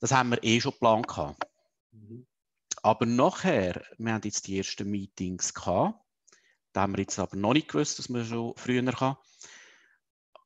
[0.00, 1.46] Das haben wir eh schon geplant gehabt.
[1.90, 2.26] Mhm.
[2.82, 6.02] Aber nachher, wir haben jetzt die ersten Meetings gehabt,
[6.72, 9.18] da haben wir jetzt aber noch nicht gewusst, dass wir schon früher kann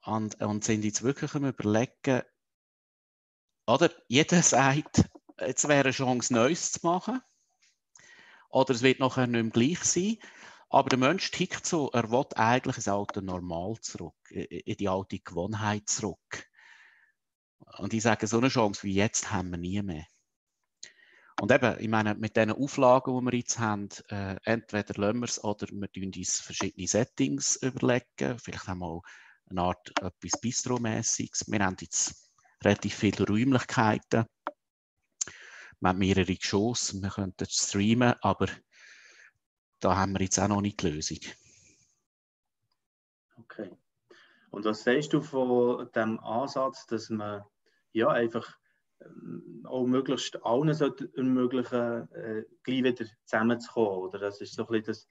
[0.03, 2.23] und, und sind jetzt wirklich am überlegen,
[3.69, 5.09] oder jeder sagt,
[5.41, 7.21] jetzt wäre eine Chance, Neues zu machen.
[8.51, 10.17] Oder es wird nachher nicht mehr gleich sein.
[10.71, 15.19] Aber der Mensch tickt so, er will eigentlich ins alte Normal zurück, in die alte
[15.19, 16.47] Gewohnheit zurück.
[17.79, 20.07] Und ich sage, so eine Chance wie jetzt haben wir nie mehr.
[21.41, 25.27] Und eben, ich meine, mit diesen Auflagen, die wir jetzt haben, äh, entweder lassen wir
[25.27, 29.01] es oder wir tun uns verschiedene Settings überlegen, vielleicht einmal
[29.49, 31.45] eine Art etwas Bistro-mäßiges.
[31.47, 32.31] Wir haben jetzt
[32.65, 34.27] relativ viele Räumlichkeiten.
[35.81, 38.49] Wir haben mehrere Geschosse, wir könnten streamen, aber
[39.81, 41.19] da haben wir jetzt auch noch nicht die Lösung.
[43.37, 43.71] Okay.
[44.51, 47.45] Und was sagst du von dem Ansatz, dass man
[47.93, 48.59] ja einfach
[49.01, 54.01] ähm, auch möglichst allen sollte ermöglichen, äh, gleich wieder zusammenzukommen?
[54.01, 55.09] Oder das ist so ein bisschen das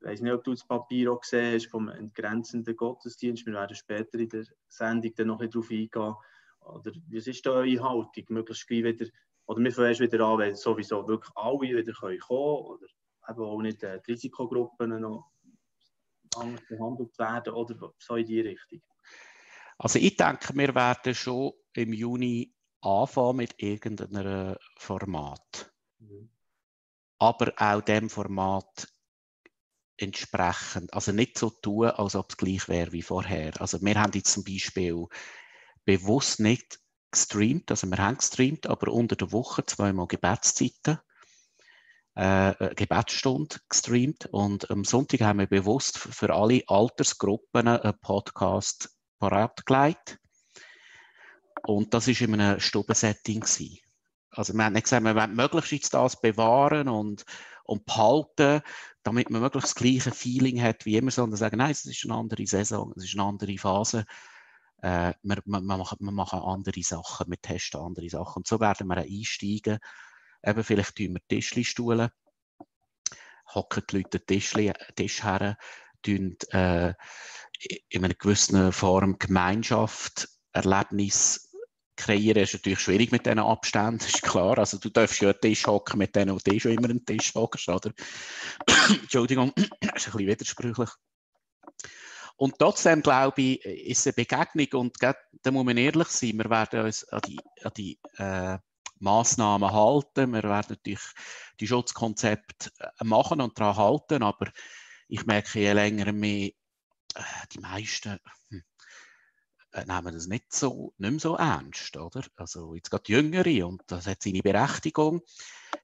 [0.00, 3.44] ich weiß nicht, ob du das Papier auch gesehen hast vom entgrenzenden Gottesdienst.
[3.44, 6.14] Wir werden später in der Sendung dann noch ein darauf eingehen.
[6.60, 8.24] Oder was ist da eure Haltung?
[8.30, 9.06] Möglichst gleich wieder,
[9.50, 12.86] oder wir fangen wieder an, wenn sowieso wirklich alle wieder kommen können oder
[13.28, 15.32] eben auch nicht äh, die Risikogruppen noch
[16.36, 18.80] anders behandelt werden oder so in die Richtung.
[19.76, 25.74] Also ich denke, wir werden schon im Juni anfangen mit irgendeinem Format.
[25.98, 26.30] Mhm.
[27.18, 28.86] Aber auch dem Format
[29.96, 33.60] entsprechend, also nicht so tun, als ob es gleich wäre wie vorher.
[33.60, 35.06] Also wir haben jetzt zum Beispiel
[35.84, 36.78] bewusst nicht
[37.10, 40.98] gestreamt, also wir haben gestreamt, aber unter der Woche zweimal Gebetszeiten,
[42.16, 48.90] äh, äh Gebetsstunde gestreamt und am Sonntag haben wir bewusst für alle Altersgruppen einen Podcast
[49.18, 50.18] parat gelegt.
[51.62, 53.44] Und das war in einem Stubensetting.
[54.30, 57.24] Also wir haben nicht gesagt, wir wollen möglichst das bewahren und,
[57.64, 58.62] und behalten,
[59.02, 62.14] damit man möglichst das gleiche Feeling hat wie immer, sondern sagen, nein, es ist eine
[62.14, 64.04] andere Saison, es ist eine andere Phase.
[64.82, 68.40] Äh, wir, wir, machen, wir machen andere Sachen, wir testen andere Sachen.
[68.40, 69.78] Und so werden wir einsteigen.
[70.44, 72.10] Eben vielleicht tun wir Tischli-Stuhlen,
[73.54, 75.58] hocken die Leute Tischli, Tisch her,
[76.02, 76.94] tun äh,
[77.90, 81.50] in einer gewissen Form Gemeinschaft, Erlebnis
[82.00, 84.58] kreieren ist natürlich schwierig mit diesen Abständen, ist klar.
[84.58, 87.74] Also du darfst ja einen Tisch hocken mit denen, die schon immer einen Tisch hocken,
[87.74, 87.92] oder?
[88.88, 90.90] Entschuldigung, das ist ein bisschen widersprüchlich.
[92.40, 96.86] Und trotzdem glaube ich, ist eine Begegnung und da muss man ehrlich sein, wir werden
[96.86, 98.56] uns an die, an die äh,
[98.98, 101.04] Massnahmen halten, wir werden natürlich
[101.60, 104.50] die Schutzkonzepte äh, machen und daran halten, aber
[105.08, 106.52] ich merke je länger mehr,
[107.14, 107.22] äh,
[107.52, 108.62] die meisten, hm,
[109.72, 111.98] äh, nehmen das nicht, so, nicht mehr so ernst.
[111.98, 112.22] Oder?
[112.36, 115.20] Also jetzt gerade die Jüngere, und das hat seine Berechtigung,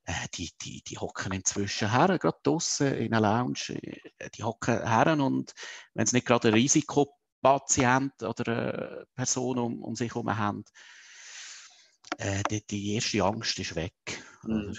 [0.04, 3.78] äh, die, die, die hocken inzwischen her, gerade draußen in einer Lounge,
[4.18, 5.52] äh, die hocken her und
[5.94, 10.64] wenn es nicht gerade ein Risiko Patient oder eine Person um, um sich herum haben,
[12.18, 13.94] äh, die, die, erste Angst ist weg.
[14.42, 14.74] Mhm.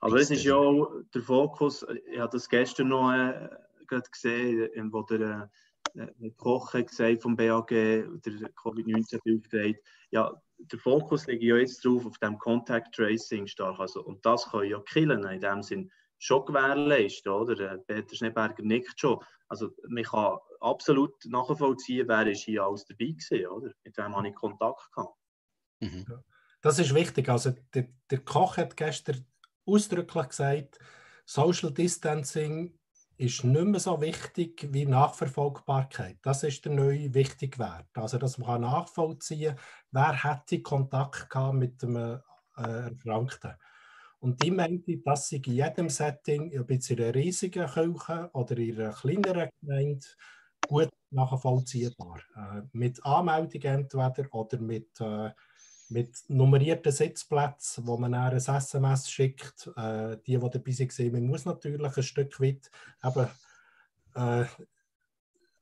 [0.00, 3.48] Aber es ist ja auch der Fokus, ich habe das gestern noch äh,
[3.88, 5.50] gesehen, wo der
[5.94, 9.76] äh, Koch hat gesagt vom BAG, der Covid-19
[10.10, 13.78] ja, der Fokus liegt ja jetzt drauf auf dem Contact Tracing stark.
[13.78, 17.72] Also, und das kann ja killen, in dem Sinn schon gewährleisten, oder?
[17.72, 19.22] Äh, Peter Schneeberger nickt schon.
[19.48, 23.72] Also man kann absolut nachvollziehen, wer ist hier alles dabei war, oder?
[23.84, 25.16] Mit wem habe ich Kontakt gehabt.
[25.80, 26.06] Mhm.
[26.62, 27.28] Das ist wichtig.
[27.28, 29.26] Also der, der Koch hat gestern
[29.66, 30.78] ausdrücklich gesagt,
[31.26, 32.78] Social Distancing
[33.16, 36.18] ist nicht mehr so wichtig wie Nachverfolgbarkeit.
[36.22, 37.86] Das ist der neue wichtige Wert.
[37.94, 42.18] Also, dass man nachvollziehen kann, wer hätte Kontakt gehabt mit dem äh,
[42.56, 43.54] Erkrankten.
[44.20, 48.56] Und die meinte, dass sie in jedem Setting, ob jetzt in einer riesigen Kirche oder
[48.56, 50.06] in einer kleineren Gemeinde,
[50.66, 52.20] gut nachvollziehbar.
[52.36, 55.30] Äh, mit Anmeldung entweder oder mit äh,
[55.88, 59.70] mit nummerierten Sitzplätzen, wo man dann ein SMS schickt.
[59.76, 62.70] Äh, die, die dabei waren, man muss natürlich ein Stück weit
[63.02, 63.28] eben,
[64.14, 64.44] äh,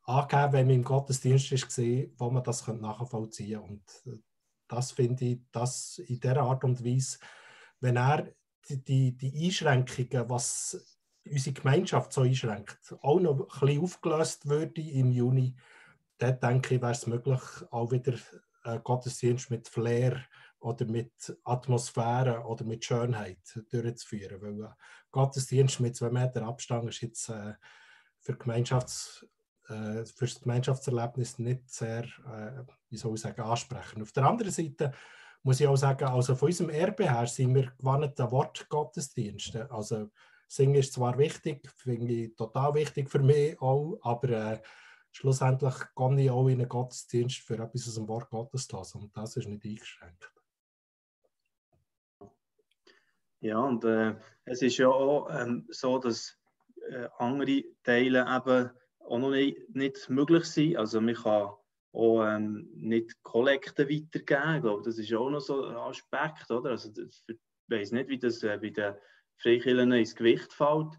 [0.04, 3.72] angeben, wenn man im Gottesdienst war, wo man das nachvollziehen könnte.
[3.72, 4.18] Und äh,
[4.68, 7.18] das finde ich, dass in dieser Art und Weise,
[7.80, 8.28] wenn er
[8.68, 14.80] die, die, die Einschränkungen, was unsere Gemeinschaft so einschränkt, auch noch ein bisschen aufgelöst würde
[14.80, 15.54] im Juni,
[16.18, 18.14] dann denke ich, wäre es möglich, auch wieder
[18.64, 20.25] äh, Gottesdienst mit Flair
[20.61, 21.12] oder mit
[21.44, 23.38] Atmosphäre oder mit Schönheit
[23.70, 24.40] durchzuführen.
[24.40, 24.72] Weil äh,
[25.11, 27.55] Gottesdienst mit zwei Meter Abstand ist jetzt äh,
[28.20, 29.27] für, Gemeinschafts,
[29.68, 34.03] äh, für das Gemeinschaftserlebnis nicht sehr, äh, wie soll ich sagen, ansprechend.
[34.03, 34.92] Auf der anderen Seite
[35.42, 39.70] muss ich auch sagen, also von unserem Erbe her sind wir gewandt an Wortgottesdienste.
[39.70, 40.11] Also
[40.46, 44.62] Singen ist zwar wichtig, finde ich total wichtig für mich auch, aber äh,
[45.12, 49.03] schlussendlich gehe ich auch in einen Gottesdienst für etwas aus dem Wort Gottes zu lassen.
[49.03, 50.33] Und das ist nicht eingeschränkt.
[53.40, 56.38] Ja, und äh, es ist ja auch ähm, so, dass
[56.88, 58.70] äh, andere Teile eben
[59.01, 60.77] auch noch nicht, nicht möglich sind.
[60.77, 61.51] Also man kann
[61.92, 64.57] auch ähm, nicht Kollekte weitergeben.
[64.57, 66.70] Ich glaube, das ist auch noch so ein Aspekt, oder?
[66.70, 68.94] Also ich weiß nicht, wie das äh, bei den
[69.38, 70.94] Freikirchen ins Gewicht fällt.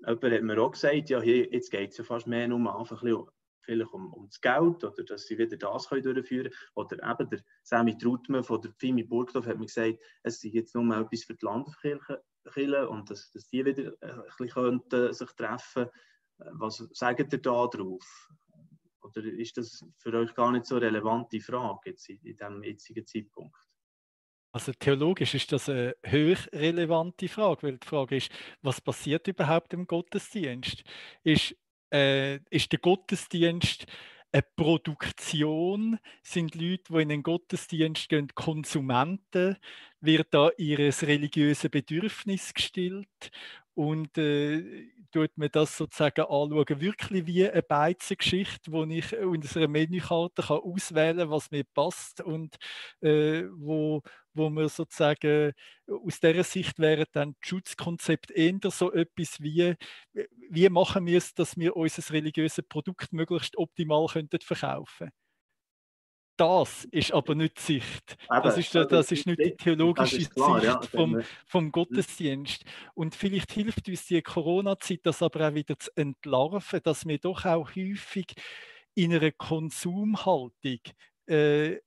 [0.00, 3.02] Jemand hat mir auch gesagt, ja, hier, jetzt geht es ja fast mehr um einfach
[3.02, 3.26] ein bisschen
[3.66, 6.54] vielleicht um, um das Geld oder dass sie wieder das können durchführen können.
[6.74, 10.74] Oder eben der Sammy Trautmann von der Fimi Burgdorf hat mir gesagt, es sei jetzt
[10.74, 12.22] nur mal etwas für die Landeskirche
[12.88, 15.86] und dass, dass die wieder äh, ein bisschen könnten, sich treffen
[16.38, 18.28] Was sagt ihr da drauf?
[19.02, 22.62] Oder ist das für euch gar nicht so eine relevante Frage jetzt in, in diesem
[22.62, 23.56] jetzigen Zeitpunkt?
[24.56, 29.74] Also theologisch ist das eine höch relevante Frage, weil die Frage ist, was passiert überhaupt
[29.74, 30.82] im Gottesdienst?
[31.22, 31.54] Ist
[31.96, 33.86] äh, ist der Gottesdienst
[34.32, 39.56] eine Produktion, sind Leute, die in den Gottesdienst gehen, Konsumenten,
[40.00, 43.30] wird da ihr religiöses Bedürfnis gestillt
[43.76, 49.68] und äh, tut man das sozusagen anschauen, wirklich wie eine Beizengeschichte, wo ich in unserer
[49.68, 52.56] Menükarte kann auswählen kann, was mir passt und
[53.02, 54.02] äh, wo,
[54.34, 55.52] wo man sozusagen
[55.88, 59.74] aus dieser Sicht wäre dann das Schutzkonzept eher so etwas wie,
[60.50, 65.10] wie machen wir es, dass wir unser religiöses Produkt möglichst optimal könnten verkaufen
[66.36, 68.16] das ist aber nicht die Sicht.
[68.28, 70.32] Das ist, das ist nicht die theologische Sicht
[70.90, 72.64] vom, vom Gottesdienst.
[72.94, 77.44] Und vielleicht hilft uns die Corona-Zeit, das aber auch wieder zu entlarven, dass wir doch
[77.44, 78.34] auch häufig
[78.94, 80.80] in einer Konsumhaltung
[81.28, 81.80] äh, äh,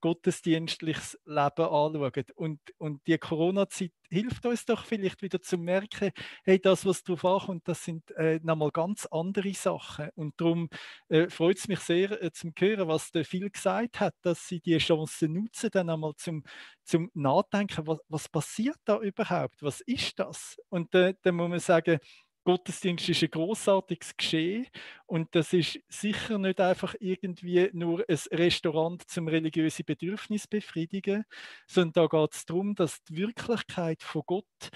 [0.00, 2.24] gottesdienstliches Leben anschauen.
[2.34, 6.12] Und, und die Corona-Zeit hilft uns doch vielleicht wieder zu merken,
[6.44, 10.10] hey, das, was drauf ankommt, das sind äh, nochmal ganz andere Sachen.
[10.14, 10.68] Und darum
[11.08, 14.60] äh, freut es mich sehr äh, zum hören, was der Phil gesagt hat, dass sie
[14.60, 16.44] die Chance nutzen, dann einmal zum,
[16.84, 19.62] zum Nachdenken, was, was passiert da überhaupt?
[19.62, 20.56] Was ist das?
[20.68, 21.98] Und äh, dann muss man sagen,
[22.46, 24.68] Gottesdienst ist ein großartiges Geschehen
[25.06, 31.24] und das ist sicher nicht einfach irgendwie nur ein Restaurant zum religiösen Bedürfnis befriedigen,
[31.66, 34.70] sondern da geht es darum, dass die Wirklichkeit von Gott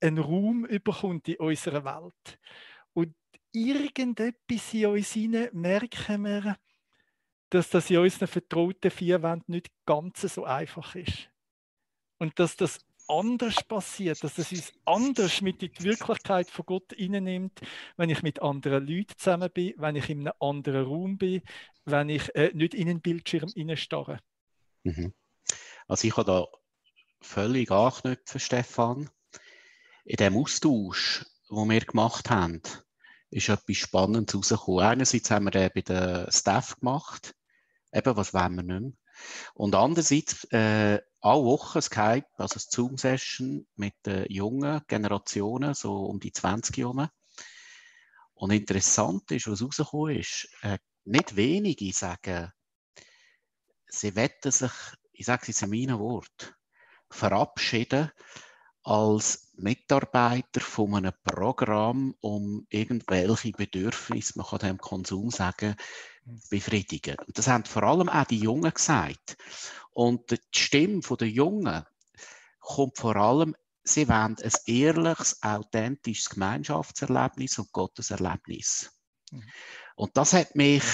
[0.00, 2.38] einen Raum überkommt in unserer Welt.
[2.92, 3.16] Und
[3.52, 6.56] irgendetwas in uns hinein merken wir,
[7.50, 11.28] dass das in unseren vertrauten vier Wänden nicht ganz so einfach ist.
[12.18, 16.94] Und dass das anders passiert, dass es uns anders mit in die Wirklichkeit von Gott
[16.98, 17.60] nimmt,
[17.96, 21.42] wenn ich mit anderen Leuten zusammen bin, wenn ich in einem anderen Raum bin,
[21.84, 24.20] wenn ich äh, nicht in einen Bildschirm starre.
[24.82, 25.14] Mhm.
[25.88, 26.46] Also ich habe da
[27.20, 29.10] völlig anknüpfen, Stefan.
[30.04, 32.62] In dem Austausch, den wir gemacht haben,
[33.30, 34.84] ist etwas Spannendes rausgekommen.
[34.84, 37.34] Einerseits haben wir den bei den Staff gemacht,
[37.92, 38.92] eben, was wollen wir nicht mehr.
[39.54, 46.20] Und andererseits, äh, alle Wochen Skype, also eine Zoom-Session mit den jungen Generationen, so um
[46.20, 47.08] die 20 herum.
[48.34, 52.52] Und interessant ist, was rausgekommen ist, äh, nicht wenige sagen,
[53.88, 54.70] sie wetten sich,
[55.12, 56.54] ich sage es in meinen Worten,
[57.10, 58.12] verabschieden
[58.82, 65.74] als Mitarbeiter von einem Programm, um irgendwelche Bedürfnisse, man kann dem Konsum sagen,
[66.50, 67.16] befriedigen.
[67.26, 69.36] Und das haben vor allem auch die Jungen gesagt.
[69.92, 71.84] Und die Stimme der Jungen
[72.60, 78.90] kommt vor allem, sie wollen ein ehrliches, authentisches Gemeinschaftserlebnis und Gotteserlebnis.
[79.30, 79.44] Mhm.
[79.94, 80.84] Und das hat mich,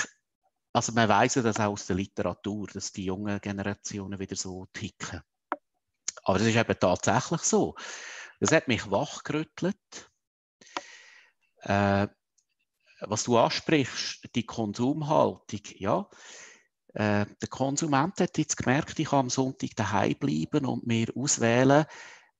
[0.72, 4.66] also man weiß ja das auch aus der Literatur, dass die jungen Generationen wieder so
[4.72, 5.22] ticken.
[6.24, 7.74] Aber das ist eben tatsächlich so.
[8.38, 10.10] Das hat mich wachgerüttelt.
[11.62, 12.08] Äh,
[13.06, 16.08] was du ansprichst, die Konsumhaltung, ja.
[16.94, 21.86] Äh, der Konsument hat jetzt gemerkt, ich kann am Sonntag daheim bleiben und mir auswählen,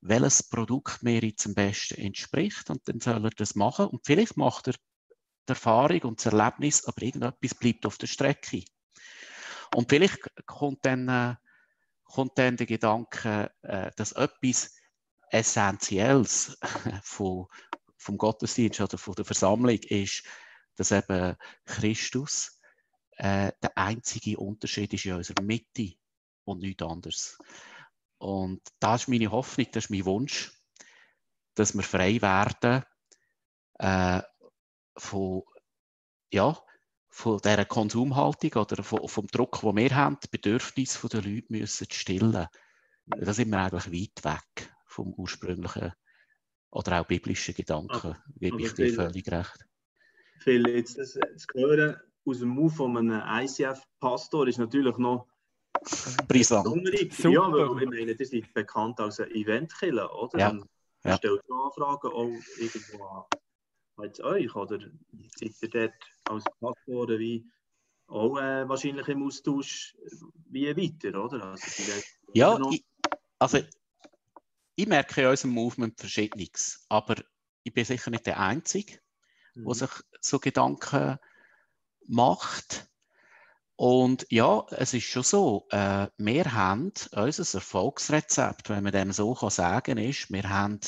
[0.01, 2.68] welches Produkt mir jetzt am besten entspricht.
[2.68, 3.87] Und dann soll er das machen.
[3.87, 8.64] Und vielleicht macht er die Erfahrung und das Erlebnis, aber irgendetwas bleibt auf der Strecke.
[9.75, 11.35] Und vielleicht kommt dann äh,
[12.12, 14.75] kommt dann der Gedanke, äh, dass etwas
[15.31, 16.59] Essentielles
[17.03, 17.46] von,
[17.96, 20.25] vom Gottesdienst oder von der Versammlung ist,
[20.77, 22.59] dass eben Christus
[23.17, 25.95] äh, der einzige Unterschied ist in unserer Mitte
[26.45, 27.39] und nichts anderes.
[28.19, 30.53] Und das ist meine Hoffnung, das ist mein Wunsch,
[31.55, 32.85] dass wir frei werden
[33.79, 34.23] äh,
[34.97, 35.43] von,
[36.33, 36.59] ja,
[37.09, 42.47] von dieser Konsumhaltung oder vom Druck, den wir haben, die Bedürfnisse der Leute müssen stillen.
[43.07, 45.93] Da sind wir eigentlich weit weg vom ursprünglichen
[46.71, 49.67] oder auch biblischen Gedanken, gebe ich dir völlig recht.
[50.43, 55.27] Phil, jetzt das, das Hören aus dem Move von einem ICF-Pastor ist natürlich noch
[56.29, 56.67] brisant.
[56.67, 60.39] Ja, weil ich meine, ihr seid bekannt als ein Eventkiller, oder?
[60.39, 60.59] Ja.
[61.05, 61.17] ja.
[61.17, 63.25] Stellt Anfragen auch irgendwo an
[63.97, 64.79] als euch, oder
[65.37, 67.47] seid ihr dort als Pastor wie
[68.07, 69.97] auch äh, wahrscheinlich im Austausch
[70.51, 71.45] wie weiter, oder?
[71.45, 71.93] Also
[72.35, 72.85] ja, ich,
[73.39, 73.59] also
[74.77, 77.17] ich merke in unserem Movement Verschiedenes, aber
[77.63, 78.99] ich bin sicher nicht der Einzige,
[79.55, 79.65] mhm.
[79.65, 81.19] der sich so Gedanken
[82.07, 82.88] macht.
[83.77, 89.35] Und ja, es ist schon so, äh, wir haben unser Erfolgsrezept, wenn man dem so
[89.35, 90.79] kann sagen ist, wir haben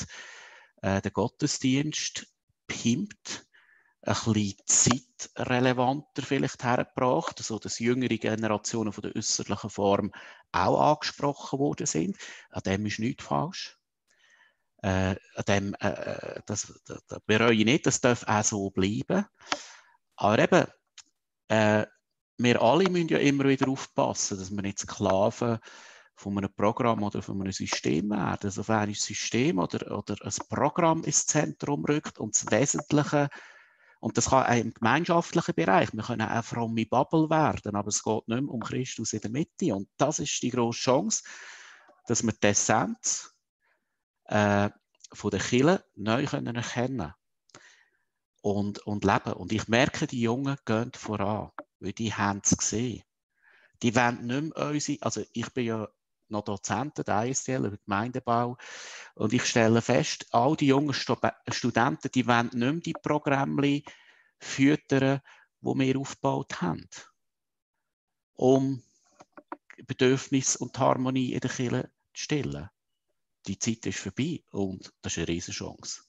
[0.81, 2.27] äh, den Gottesdienst
[2.67, 3.45] pimpt,
[4.01, 10.11] ein bisschen zeitrelevanter vielleicht hergebracht, so dass jüngere Generationen von der äußerlichen Form
[10.51, 12.15] auch angesprochen worden sind.
[12.51, 13.79] An dem ist nichts falsch.
[14.85, 15.15] Äh,
[15.47, 19.25] dem, äh, äh das, das, das bereue ich nicht, das darf auch so bleiben.
[20.15, 20.67] Aber eben,
[21.47, 21.87] äh,
[22.37, 25.57] wir alle müssen ja immer wieder aufpassen, dass wir nicht Sklaven
[26.15, 28.45] von einem Programm oder von einem System werden.
[28.45, 33.29] Also wenn ein System oder, oder ein Programm ins Zentrum rückt und das Wesentliche,
[34.01, 38.03] und das kann auch im gemeinschaftlichen Bereich, wir können auch fromme Bubble werden, aber es
[38.03, 39.73] geht nicht mehr um Christus in der Mitte.
[39.73, 41.23] Und das ist die grosse Chance,
[42.05, 43.34] dass wir die Essenz
[44.25, 44.69] äh,
[45.11, 47.13] von der Kirche neu können erkennen
[48.41, 49.33] und, und leben.
[49.33, 53.03] Und ich merke, die Jungen gehen voran, weil die haben es gesehen.
[53.81, 55.87] Die wollen nicht mehr unsere, also ich bin ja
[56.29, 58.57] noch Dozenten der ISTL über Gemeindebau.
[59.15, 63.81] Und ich stelle fest, all die jungen Studenten, die wollen nicht mehr die Programme
[64.39, 65.21] füttern,
[65.61, 66.87] die wir aufgebaut haben,
[68.33, 68.83] um
[69.87, 72.69] Bedürfnis und Harmonie in der Kirche zu stillen.
[73.47, 76.01] Die Zeit ist vorbei und das ist eine riesige Chance.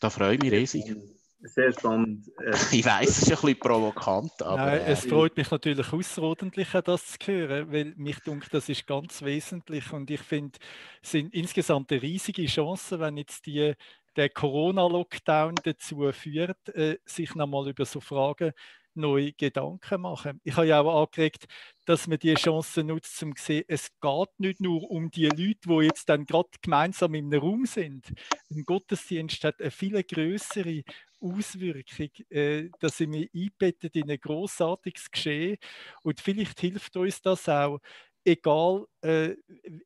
[0.00, 0.96] Da freue ich mich riesig
[1.44, 2.30] sehr spannend.
[2.38, 4.56] Äh, ich weiß, es ist ein bisschen provokant, aber.
[4.56, 9.22] Nein, es freut mich natürlich außerordentlich, das zu hören, weil mich denke, das ist ganz
[9.22, 10.58] wesentlich und ich finde,
[11.02, 13.74] es sind insgesamt eine riesige Chance, wenn jetzt die,
[14.16, 18.52] der Corona-Lockdown dazu führt, äh, sich nochmal über so Fragen
[18.96, 20.40] neue Gedanken machen.
[20.44, 21.46] Ich habe ja auch angeregt,
[21.86, 25.58] dass man die Chance nutzt, um zu sehen, es geht nicht nur um die Leute,
[25.66, 28.12] die jetzt dann gerade gemeinsam in einem Raum sind.
[28.50, 30.82] Ein Gottesdienst hat eine viel größere
[31.20, 35.56] Auswirkung, äh, dass sie mich einbettet in ein großartiges Geschehen
[36.02, 37.78] und vielleicht hilft uns das auch,
[38.24, 39.36] egal äh,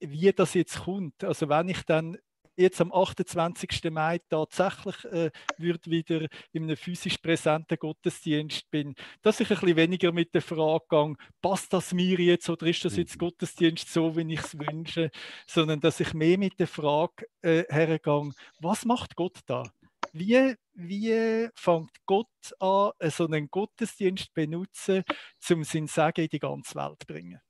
[0.01, 1.25] wie das jetzt kommt.
[1.25, 2.19] Also wenn ich dann
[2.57, 3.91] jetzt am 28.
[3.91, 9.77] Mai tatsächlich äh, wird wieder in einem physisch präsenten Gottesdienst bin, dass ich ein bisschen
[9.77, 13.21] weniger mit der Frage gehe, passt das mir jetzt oder ist das jetzt mhm.
[13.21, 15.11] Gottesdienst so, wie ich es wünsche,
[15.47, 18.31] sondern dass ich mehr mit der Frage äh, hergehe,
[18.61, 19.63] was macht Gott da?
[20.13, 22.29] Wie, wie fängt Gott
[22.59, 25.05] an, so einen Gottesdienst zu benutzen,
[25.51, 27.41] um sein Segen in die ganze Welt zu bringen?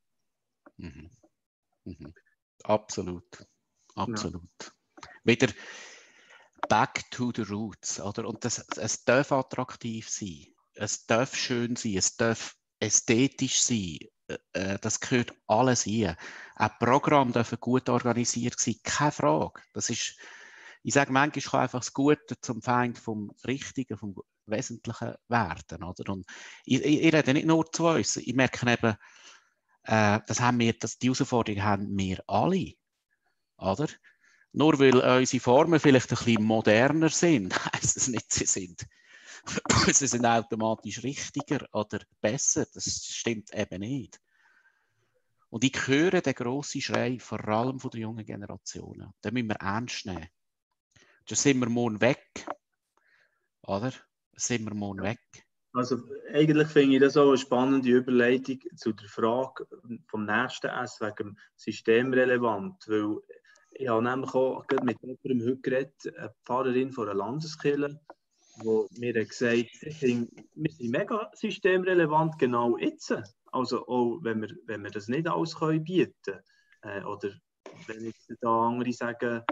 [0.77, 1.11] Mhm.
[1.85, 2.15] Mhm.
[2.65, 3.47] Absolut.
[3.95, 4.43] Absolut.
[4.61, 4.71] Ja.
[5.27, 5.53] Wieder
[6.69, 8.01] back to the roots.
[8.01, 8.27] Oder?
[8.27, 10.47] Und das, es darf attraktiv sein.
[10.75, 11.97] Es darf schön sein.
[11.97, 13.99] Es darf ästhetisch sein.
[14.29, 16.17] Äh, äh, das gehört alles hier.
[16.55, 19.61] Ein Programm darf gut organisiert sein, keine Frage.
[19.73, 20.17] Das ist,
[20.83, 24.17] ich sage manchmal kann einfach das Gute zum Feind vom Richtigen, vom
[24.47, 25.83] Wesentlichen werden.
[25.83, 26.13] Oder?
[26.13, 26.27] Und
[26.65, 28.17] ich, ich, ich rede nicht nur zu uns.
[28.17, 28.97] Ich merke eben,
[29.85, 32.75] äh, das haben wir, das, die Herausforderung haben wir alle.
[33.59, 33.89] Oder?
[34.57, 38.87] Nur weil unsere Formen vielleicht ein bisschen moderner sind, heisst es nicht, sie sind,
[39.93, 42.67] sie sind automatisch richtiger oder besser.
[42.73, 44.19] Das stimmt eben nicht.
[45.51, 49.13] Und ich höre den grossen Schrei, vor allem von der jungen Generationen.
[49.23, 50.27] Den müssen wir ernst nehmen.
[51.27, 52.47] Dann sind wir morgen weg.
[53.61, 53.93] Oder?
[54.37, 55.21] Sind wir morgen weg.
[55.75, 55.99] Also
[56.33, 59.67] eigentlich finde ich das auch eine spannende Überleitung zu der Frage
[60.07, 63.19] vom nächsten S wegen systemrelevant, weil
[63.79, 68.01] ich habe nämlich auch mit jemandem heute geredet, eine Pfarrerin von einer Landeskirche,
[68.57, 73.15] die mir gesagt hat, wir sind mega systemrelevant genau jetzt.
[73.53, 76.43] Also auch wenn wir, wenn wir das nicht alles können bieten können.
[76.83, 77.31] Äh, oder
[77.87, 79.43] wenn jetzt da andere sagen,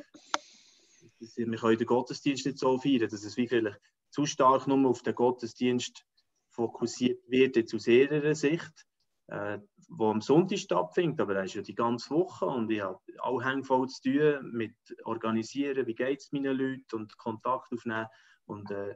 [1.18, 5.02] wir können den Gottesdienst nicht so feiern, dass es wie vielleicht zu stark nur auf
[5.02, 6.04] den Gottesdienst
[6.50, 8.86] fokussiert wird, jetzt aus ihrer Sicht,
[9.28, 9.58] äh,
[9.88, 13.42] wo am Sonntag stattfindet, aber das ist ja die ganze Woche und ich habe auch
[13.62, 18.06] voll zu tun mit organisieren, wie geht es meinen Leuten und Kontakt aufnehmen
[18.46, 18.94] und äh,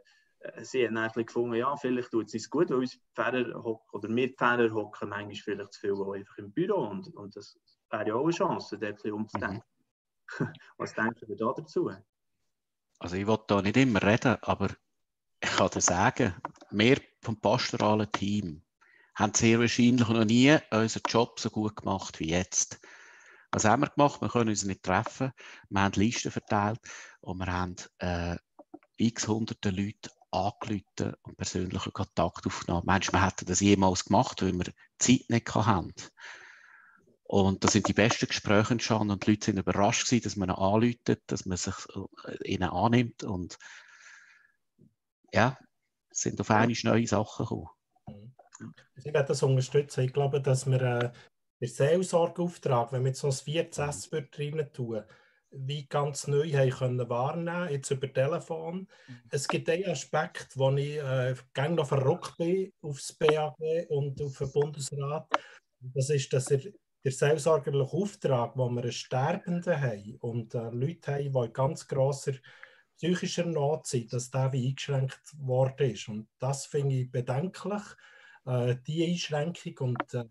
[0.62, 4.32] sie hat dann gefunden, ja, vielleicht tut es nicht gut, weil uns hocken, oder wir
[4.34, 7.58] Pfarrer hocken manchmal vielleicht zu viel einfach im Büro und, und das
[7.90, 9.62] wäre ja auch eine Chance, da ein umzudenken.
[10.38, 10.48] Mhm.
[10.76, 11.90] Was denken wir da dazu?
[12.98, 14.68] Also ich will da nicht immer reden, aber
[15.40, 16.34] ich kann dir sagen,
[16.70, 18.62] wir vom pastoralen Team
[19.18, 22.80] haben sehr wahrscheinlich noch nie unseren Job so gut gemacht wie jetzt.
[23.50, 24.20] Was haben wir gemacht?
[24.20, 25.32] Wir können uns nicht treffen.
[25.70, 26.80] Wir haben Listen verteilt
[27.20, 28.36] und wir haben äh,
[28.96, 32.86] x hunderte Leute angerufen und persönlichen Kontakt aufgenommen.
[32.86, 35.94] Meinst wir hätten das jemals gemacht, weil wir Zeit nicht hatten.
[37.24, 40.50] Und da sind die besten Gespräche entstanden und die Leute sind überrascht gewesen, dass man
[40.50, 41.74] anruft, dass man sich
[42.24, 43.58] äh, ihnen annimmt und
[45.32, 45.58] ja,
[46.10, 47.68] es sind auf einmal neue Sachen gekommen.
[48.96, 50.04] Ich werde das unterstützen.
[50.04, 51.10] Ich glaube, dass wir äh,
[51.60, 55.02] den Seelsorgeauftrag, wenn wir jetzt noch das 14 rein tun,
[55.50, 58.86] wie ganz neu haben können wahrnehmen jetzt über Telefon.
[59.06, 59.20] Mhm.
[59.30, 63.54] Es gibt einen Aspekt, wo ich äh, gerne noch verrückt bin aufs BAG
[63.88, 65.26] und auf den Bundesrat.
[65.80, 66.60] Das ist, dass er
[67.04, 71.86] der seelsorgerliche Auftrag, wo wir einen Sterbenden haben und äh, Leute haben, die in ganz
[71.86, 72.32] grosser
[72.96, 76.08] psychischer Not sind, dass der wie eingeschränkt worden ist.
[76.08, 77.82] Und das finde ich bedenklich,
[78.48, 79.78] äh, die Einschränkung.
[79.78, 80.24] Und äh,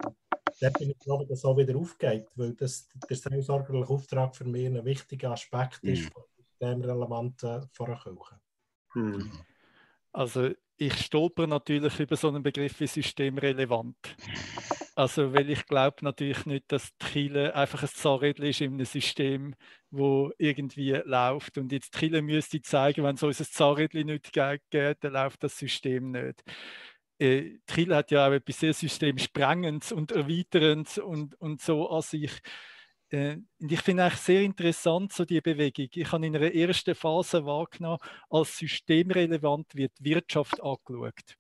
[0.60, 4.46] da bin ich froh, dass es auch wieder aufgeht, weil das, der seelsorgerliche Auftrag für
[4.46, 5.90] mich ein wichtiger Aspekt mhm.
[5.92, 6.12] ist,
[6.60, 8.40] dem relevanten vor der Kirche.
[8.96, 9.32] Mhm.
[10.12, 13.98] Also ich stolper natürlich über so einen Begriff wie systemrelevant.
[14.96, 18.86] Also, weil ich glaube natürlich nicht, dass die Chile einfach ein Zahnrädchen ist in einem
[18.86, 19.56] System,
[19.92, 21.60] wo irgendwie läuft.
[21.60, 25.58] Und jetzt die Chile müsste zeigen, wenn es unser Zahnrädchen nicht geht, dann läuft das
[25.58, 26.44] System nicht.
[27.20, 32.32] Äh, Chile hat ja auch etwas sehr systemsprengendes und erweiterndes und, und so an sich.
[33.10, 35.88] Äh, und ich finde eigentlich sehr interessant so die Bewegung.
[35.94, 38.00] Ich habe in einer ersten Phase wahrgenommen,
[38.30, 41.38] als systemrelevant wird Wirtschaft angeschaut.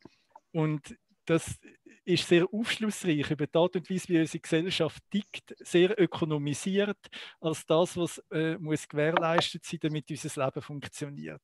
[0.51, 1.59] Und das
[2.07, 6.97] ist sehr aufschlussreich über die Art und Weise, wie unsere Gesellschaft tickt, sehr ökonomisiert
[7.39, 11.41] als das, was äh, muss gewährleistet sein, damit unser Leben funktioniert.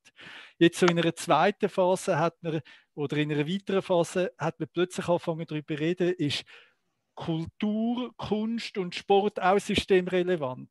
[0.58, 2.62] Jetzt so in einer zweiten Phase hat man,
[2.96, 6.46] oder in einer weiteren Phase hat man plötzlich angefangen darüber zu reden, ist
[7.16, 10.70] Kultur, Kunst und Sport auch systemrelevant.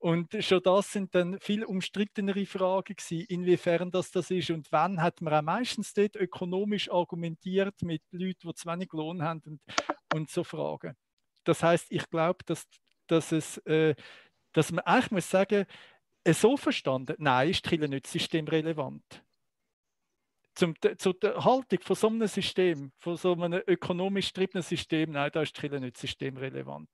[0.00, 4.50] Und schon das sind dann viel umstrittenere Fragen gewesen, inwiefern das das ist.
[4.50, 9.22] Und wann hat man auch meistens dort ökonomisch argumentiert mit Leuten, die zu wenig Lohn
[9.22, 9.60] haben und,
[10.14, 10.96] und so Fragen.
[11.42, 12.68] Das heißt, ich glaube, dass,
[13.08, 13.32] dass,
[13.66, 13.96] äh,
[14.52, 15.66] dass man eigentlich muss sagen,
[16.22, 19.24] äh, so verstanden, nein, ist die nicht systemrelevant
[20.58, 25.30] zum, zu der Haltung von so einem System, von so einem ökonomisch getriebenen System, nein,
[25.32, 26.90] da ist die Kirche nicht systemrelevant.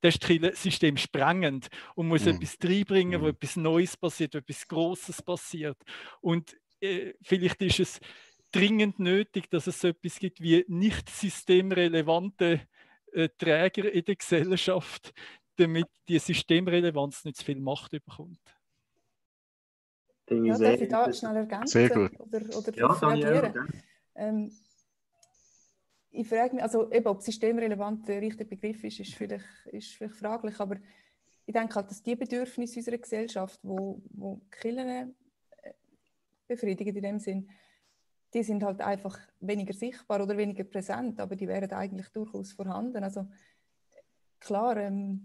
[0.00, 2.36] Da ist die Kirche systemsprengend und muss mhm.
[2.36, 3.30] etwas reinbringen, wo mhm.
[3.30, 5.76] etwas Neues passiert, wo etwas Großes passiert.
[6.20, 8.00] Und äh, vielleicht ist es
[8.52, 12.68] dringend nötig, dass es so etwas gibt wie nicht systemrelevante
[13.12, 15.12] äh, Träger in der Gesellschaft,
[15.56, 18.38] damit die Systemrelevanz nicht zu viel Macht bekommt.
[20.30, 21.68] Ja, darf ich da schnell ergänzen?
[21.68, 22.20] Sehr gut.
[22.20, 23.54] Oder, oder Ja, reagieren?
[24.14, 24.52] Ähm,
[26.10, 30.16] ich frage mich, also eben, ob systemrelevant der richtige Begriff ist, ist vielleicht, ist vielleicht
[30.16, 30.76] fraglich, aber
[31.46, 35.14] ich denke halt, dass die Bedürfnisse unserer Gesellschaft, wo, wo die Kirchen
[35.62, 35.72] äh,
[36.46, 37.48] befriedigen in dem Sinn,
[38.34, 43.02] die sind halt einfach weniger sichtbar oder weniger präsent, aber die wären eigentlich durchaus vorhanden.
[43.02, 43.26] Also
[44.40, 45.24] klar, ähm,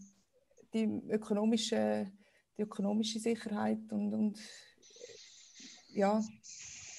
[0.74, 2.12] die ökonomische,
[2.58, 4.40] die ökonomische Sicherheit und, und
[5.94, 6.22] ja,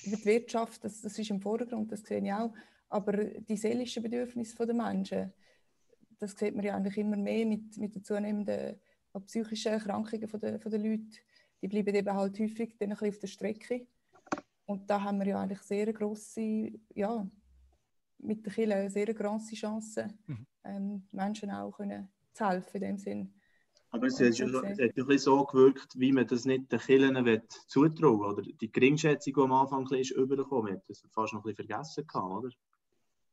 [0.04, 2.52] über die Wirtschaft, das, das ist im Vordergrund, das sehe ich auch.
[2.88, 5.32] Aber die seelischen Bedürfnisse der Menschen,
[6.18, 8.76] das sieht man ja eigentlich immer mehr mit, mit den zunehmenden
[9.26, 11.18] psychischen Erkrankungen der, der Leute.
[11.60, 13.86] Die bleiben eben halt häufig dann ein bisschen auf der Strecke.
[14.66, 17.26] Und da haben wir ja eigentlich sehr grosse, ja,
[18.18, 20.46] mit der Kirche sehr grosse Chance, Mhm.
[20.64, 23.34] ähm, Menschen auch können zu helfen in dem Sinn.
[23.94, 26.80] Aber es hat, ja, es hat ein bisschen so gewirkt, wie man das nicht den
[27.24, 28.26] will zutrauen will.
[28.26, 31.68] Oder die Geringschätzung, die am Anfang ist übergekommen hat, das hat fast noch ein bisschen
[31.68, 32.50] vergessen gehabt, oder?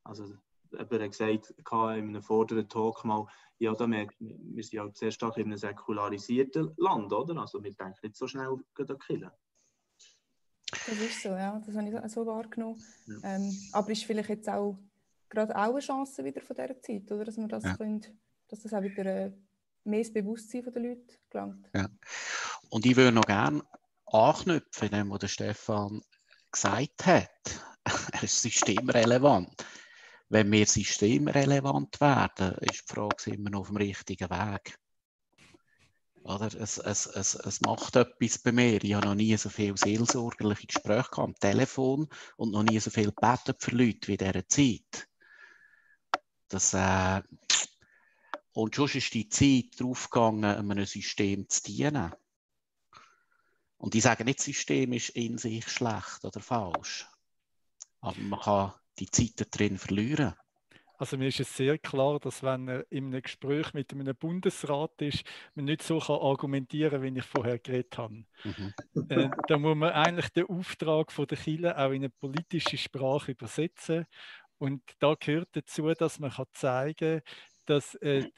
[0.04, 0.26] Also,
[0.72, 3.26] jemand hat gesagt in einem vorderen Talk mal,
[3.58, 7.42] ja, da merkt wir sind ja sehr stark in einem säkularisierten Land, oder?
[7.42, 9.32] Also, wir denken nicht so schnell an Kirche.
[10.70, 12.80] Das ist so, ja, das habe ich so- so wahrgenommen.
[13.08, 13.36] Ja.
[13.36, 14.78] Ähm, aber ist vielleicht jetzt auch
[15.28, 17.26] gerade auch eine Chance wieder von dieser Zeit, oder?
[17.26, 17.76] Dass, wir das Ja.
[17.78, 18.06] können,
[18.48, 19.32] dass das auch wieder äh,
[19.84, 21.70] mehr ins Bewusstsein der Leute gelangt.
[22.70, 23.64] Und ich würde noch gerne
[24.06, 26.02] anknüpfen, an dem, was der Stefan
[26.52, 27.66] gesagt hat.
[28.14, 29.66] Er ist systemrelevant.
[30.30, 34.78] Wenn wir systemrelevant werden, ist die Frage, sind wir noch auf dem richtigen Weg?
[36.24, 36.46] Oder?
[36.46, 38.84] Es, es, es, es macht etwas bei mir.
[38.84, 42.08] Ich habe noch nie so viele seelsorgerliche Gespräche am Telefon
[42.38, 45.08] und noch nie so viel gebetet für Leute wie in dieser Zeit.
[46.48, 47.22] Das, äh,
[48.54, 52.12] und schon ist die Zeit draufgegangen, einem System zu dienen.
[53.78, 57.08] Und ich sage nicht, das System ist in sich schlecht oder falsch.
[58.02, 60.36] Aber man kann die Zeit da drin verlieren.
[61.02, 65.02] Also mir ist es sehr klar, dass wenn er in einem Gespräch mit einem Bundesrat
[65.02, 65.24] ist,
[65.56, 68.24] man nicht so kann argumentieren wie ich vorher geredet habe.
[68.44, 68.74] Mhm.
[69.10, 73.32] Äh, da muss man eigentlich den Auftrag von der Kirche auch in eine politische Sprache
[73.32, 74.06] übersetzen.
[74.60, 77.22] Und da gehört dazu, dass man kann zeigen kann,
[77.66, 78.30] dass äh,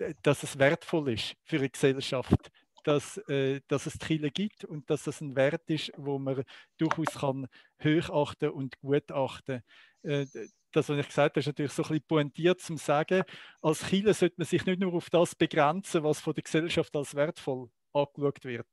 [0.00, 2.50] äh, dass es wertvoll ist für eine Gesellschaft,
[2.84, 6.42] dass, äh, dass es Kirche gibt und dass das ein Wert ist, wo man
[6.78, 7.46] durchaus kann
[7.82, 9.62] hochachten und gutachten.
[10.02, 10.26] Äh,
[10.72, 13.24] das, was ich gesagt habe, ist natürlich so ein bisschen pointiert zum Sagen,
[13.60, 17.14] als Kirche sollte man sich nicht nur auf das begrenzen, was von der Gesellschaft als
[17.14, 18.68] wertvoll angeschaut wird.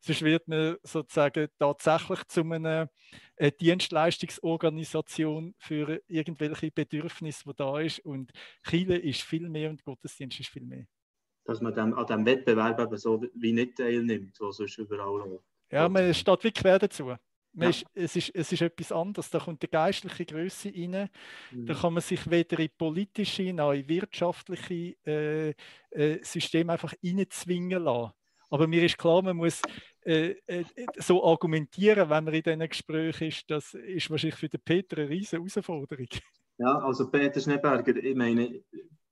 [0.00, 2.90] Sonst wird man sozusagen tatsächlich zu einer
[3.36, 8.00] äh, Dienstleistungsorganisation für irgendwelche Bedürfnisse, die da ist.
[8.00, 8.32] Und
[8.64, 10.86] Kirche ist viel mehr und Gottesdienst ist viel mehr.
[11.44, 15.44] Dass man dem, an diesem Wettbewerb eben so wie nicht teilnimmt, was sonst überall läuft.
[15.70, 17.14] Ja, man steht wie quer dazu.
[17.56, 17.68] Ja.
[17.68, 19.30] ist, es, ist, es ist etwas anderes.
[19.30, 21.08] Da kommt die geistliche Größe rein.
[21.50, 21.66] Mhm.
[21.66, 25.54] Da kann man sich weder in politische noch in wirtschaftliche äh,
[25.90, 28.12] äh, Systeme einfach reinzwingen lassen.
[28.50, 29.60] Aber mir ist klar, man muss
[30.04, 30.64] äh, äh,
[30.96, 33.50] so argumentieren, wenn man in diesen Gesprächen ist.
[33.50, 36.08] Das ist wahrscheinlich für den Peter eine riesige Herausforderung.
[36.58, 38.62] Ja, also Peter Schneeberger, ich meine,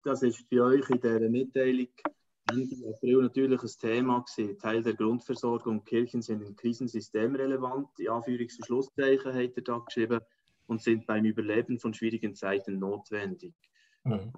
[0.05, 1.89] das ist bei euch in dieser Mitteilung
[2.51, 4.59] Ende April natürlich ein Thema gewesen.
[4.59, 7.89] Teil der Grundversorgung Kirchen sind in Krisensystem relevant.
[7.99, 10.20] Die Anführungs- und Schlusszeichen hat er da geschrieben
[10.66, 13.55] und sind beim Überleben von schwierigen Zeiten notwendig.
[14.05, 14.33] Mhm.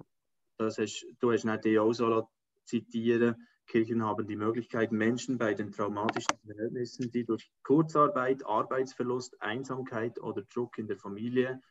[0.57, 2.29] Das hast, du hast nicht die auch so
[2.63, 3.35] zitieren.
[3.67, 10.43] Kirchen haben die Möglichkeit, Menschen bei den traumatischen Verhältnissen, die durch Kurzarbeit, Arbeitsverlust, Einsamkeit oder
[10.43, 11.61] Druck in der Familie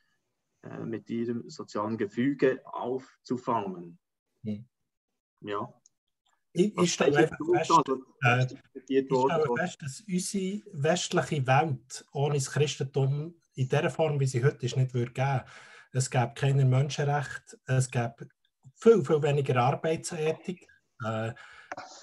[0.63, 3.99] äh, mit ihrem sozialen Gefüge aufzufangen.
[4.43, 4.67] Mhm.
[5.41, 5.73] Ja.
[6.53, 7.73] Ich, ich stelle einfach fest,
[8.25, 14.21] äh, äh, Ich stelle fest, dass unsere westliche Welt ohne das Christentum in der Form,
[14.21, 15.43] wie sie heute ist, nicht würde geben.
[15.93, 18.29] Es gäbe keine Menschenrechte, es gäbe
[18.77, 20.67] viel, viel weniger Arbeitsethik,
[21.05, 21.33] äh,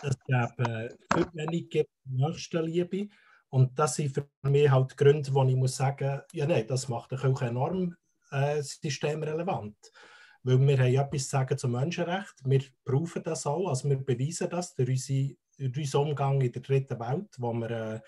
[0.02, 3.08] es gäbe äh, viel weniger Nächstenliebe.
[3.50, 7.12] Und das sind für mich halt Gründe, wo ich muss sagen, ja nein, das macht
[7.12, 7.96] eine Kirche enorm
[8.32, 9.76] äh, systemrelevant.
[10.44, 14.50] Weil wir haben etwas zu sagen zum Menschenrecht, wir brauchen das auch, also wir beweisen
[14.50, 18.00] das durch unsere unseren Umgang in der dritten Welt, wo wir äh,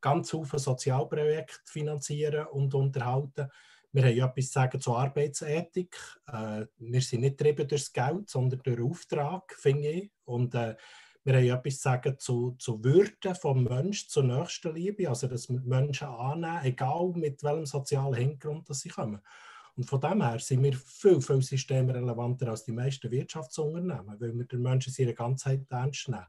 [0.00, 3.48] ganz viele Sozialprojekte finanzieren und unterhalten.
[3.92, 5.96] Wir haben etwas zu sagen zur Arbeitsethik.
[6.26, 10.10] Äh, wir sind nicht getrieben durch das Geld, sondern durch den Auftrag, finde ich.
[10.24, 10.76] Und äh,
[11.28, 15.60] wir haben etwas zu sagen zu, zu Würde vom Menschen, zur Nächstenliebe, also dass wir
[15.60, 19.20] Menschen annehmen, egal mit welchem sozialen Hintergrund dass sie kommen.
[19.76, 24.44] Und von dem her sind wir viel, viel systemrelevanter als die meisten Wirtschaftsunternehmen, weil wir
[24.46, 26.26] den Menschen in ihrer Ganzheit ernst nehmen.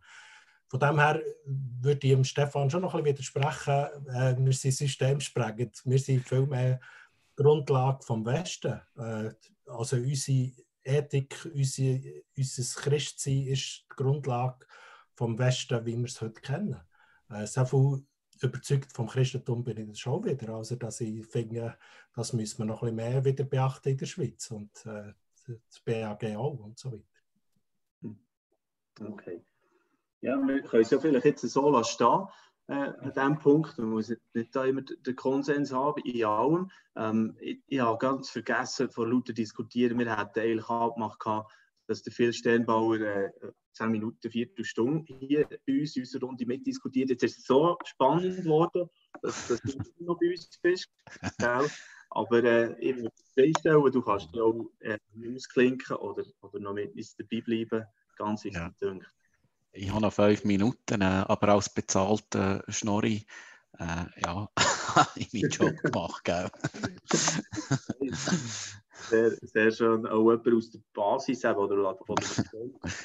[0.68, 4.08] von dem her würde ich dem Stefan schon noch ein bisschen widersprechen.
[4.10, 5.82] Äh, wir sind systemsprengend.
[5.86, 6.80] Wir sind viel mehr
[7.38, 8.82] Grundlage vom Westen.
[8.98, 9.32] Äh,
[9.66, 10.52] also unsere
[10.84, 14.66] Ethik, unsere, unser Christsein ist die Grundlage
[15.20, 16.80] vom Westen, wie wir es heute kennen.
[17.30, 18.06] Äh, so viel
[18.42, 20.54] überzeugt vom Christentum bin ich schon wieder.
[20.54, 21.78] Also, dass ich finde,
[22.16, 25.12] das müssen wir noch ein bisschen mehr wieder beachten in der Schweiz und äh,
[25.46, 27.04] das BAG auch und so weiter.
[28.02, 28.18] Hm.
[29.12, 29.44] Okay.
[30.22, 32.28] Ja, wir können es ja vielleicht jetzt so stehen
[32.68, 33.78] äh, an diesem Punkt.
[33.78, 36.72] Man muss nicht da immer den Konsens haben in allem.
[36.96, 41.20] Ähm, ich, ich habe ganz vergessen, vor lauter diskutieren, wir hatten eigentlich abgemacht,
[41.90, 43.32] dass der Phil Sternbauer äh,
[43.74, 47.10] 10 Minuten, Viertelstunde hier bei uns in unserer Runde mitdiskutiert.
[47.10, 48.88] Jetzt ist es so spannend geworden,
[49.24, 50.88] dass, dass du noch bei uns bist.
[52.12, 54.98] Aber äh, ich würde freistellen, du kannst dich auch äh,
[55.36, 57.86] ausklinken oder, oder noch mit uns dabei bleiben.
[58.18, 59.00] Ganz wichtig, ja.
[59.72, 63.26] Ich habe noch fünf Minuten, äh, aber als bezahlter Schnorri
[63.80, 64.50] äh, ja,
[65.50, 66.24] Job gemacht.
[66.24, 66.50] Gell?
[69.10, 70.06] sehr, sehr schön.
[70.08, 72.46] Auch jemand aus der Basis eben, oder von der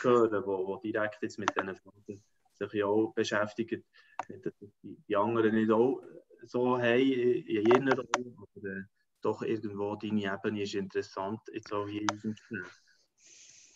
[0.03, 2.23] hören, der wo direkt jetzt mit diesen Fragen
[2.53, 3.85] sich auch beschäftigt.
[4.29, 6.01] Die, die anderen nicht auch
[6.47, 8.83] so haben in ihren Rollen, aber äh,
[9.21, 12.37] doch irgendwo deine Ebene ist interessant, jetzt auch hier in.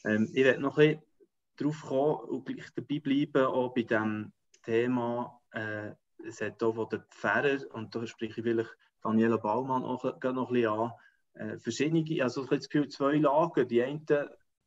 [0.05, 1.03] Ähm, ich werde noch ein bisschen
[1.57, 4.33] darauf kommen und gleich dabei bleiben, auch bei dem
[4.63, 5.93] Thema, äh,
[6.27, 10.51] es hat auch von den Pfarrer, und da spreche ich vielleicht Daniela Baumann auch noch
[10.51, 10.93] ein bisschen an,
[11.35, 13.65] äh, verschiedene, also ich habe das Gefühl, zwei Lager.
[13.65, 14.03] Die eine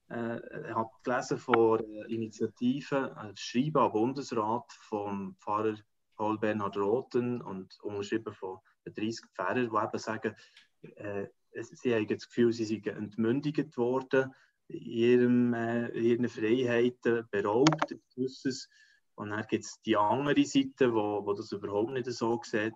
[0.10, 5.76] äh, hat gelesen von Initiativen, äh, Schreiben am Bundesrat vom Pfarrer
[6.16, 10.36] Paul Bernhard Roten und unterschrieben von 30 Pfarrern, die eben sagen,
[10.82, 14.34] äh, sie haben das Gefühl, sie sind entmündigt worden,
[14.68, 18.70] ihrem, äh, ihren Freiheiten beraubt, gewisses.
[19.16, 22.74] Und dann gibt es die andere Seite, wo, wo das überhaupt nicht so sieht.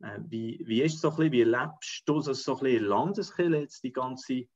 [0.00, 3.56] Äh, wie, wie ist so bisschen, wie erlebst du das so ein bisschen in Landeskirche
[3.56, 4.46] jetzt, die ganze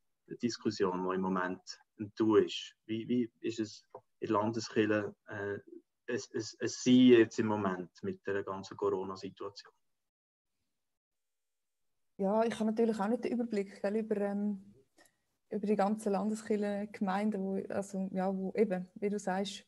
[0.42, 1.62] Diskussion, die im Moment
[1.96, 2.74] im Du ist?
[2.86, 3.84] Wie, wie ist es
[4.20, 5.58] in Landeskirche äh,
[6.06, 9.72] es, es, es Sein jetzt im Moment mit der ganzen Corona-Situation?
[12.18, 14.74] Ja, ich habe natürlich auch nicht den Überblick gell, über, ähm,
[15.50, 19.67] über die ganzen Landeskirchen, Gemeinden, wo, also, ja, wo eben, wie du sagst,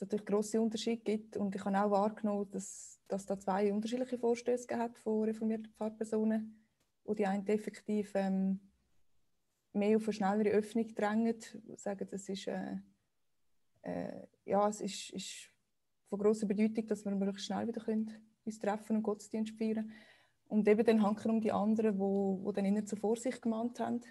[0.00, 1.36] natürlich grosse Unterschiede gibt.
[1.36, 6.64] Und ich habe auch wahrgenommen, dass dass da zwei unterschiedliche Vorstöße gehabt von reformierten Pfarrpersonen,
[7.04, 8.60] wo die einen effektiv ähm,
[9.72, 11.36] mehr auf eine schnellere Öffnung drängen,
[11.76, 12.76] sagen, das ist, äh,
[13.82, 15.50] äh, ja, es ist, ist
[16.08, 18.10] von grosser Bedeutung, dass wir möglichst schnell wieder können,
[18.44, 19.92] uns treffen und Gottesdienst feiern
[20.46, 24.02] Und eben dann hanken um die anderen, wo, wo dann ihnen zur Vorsicht gemahnt haben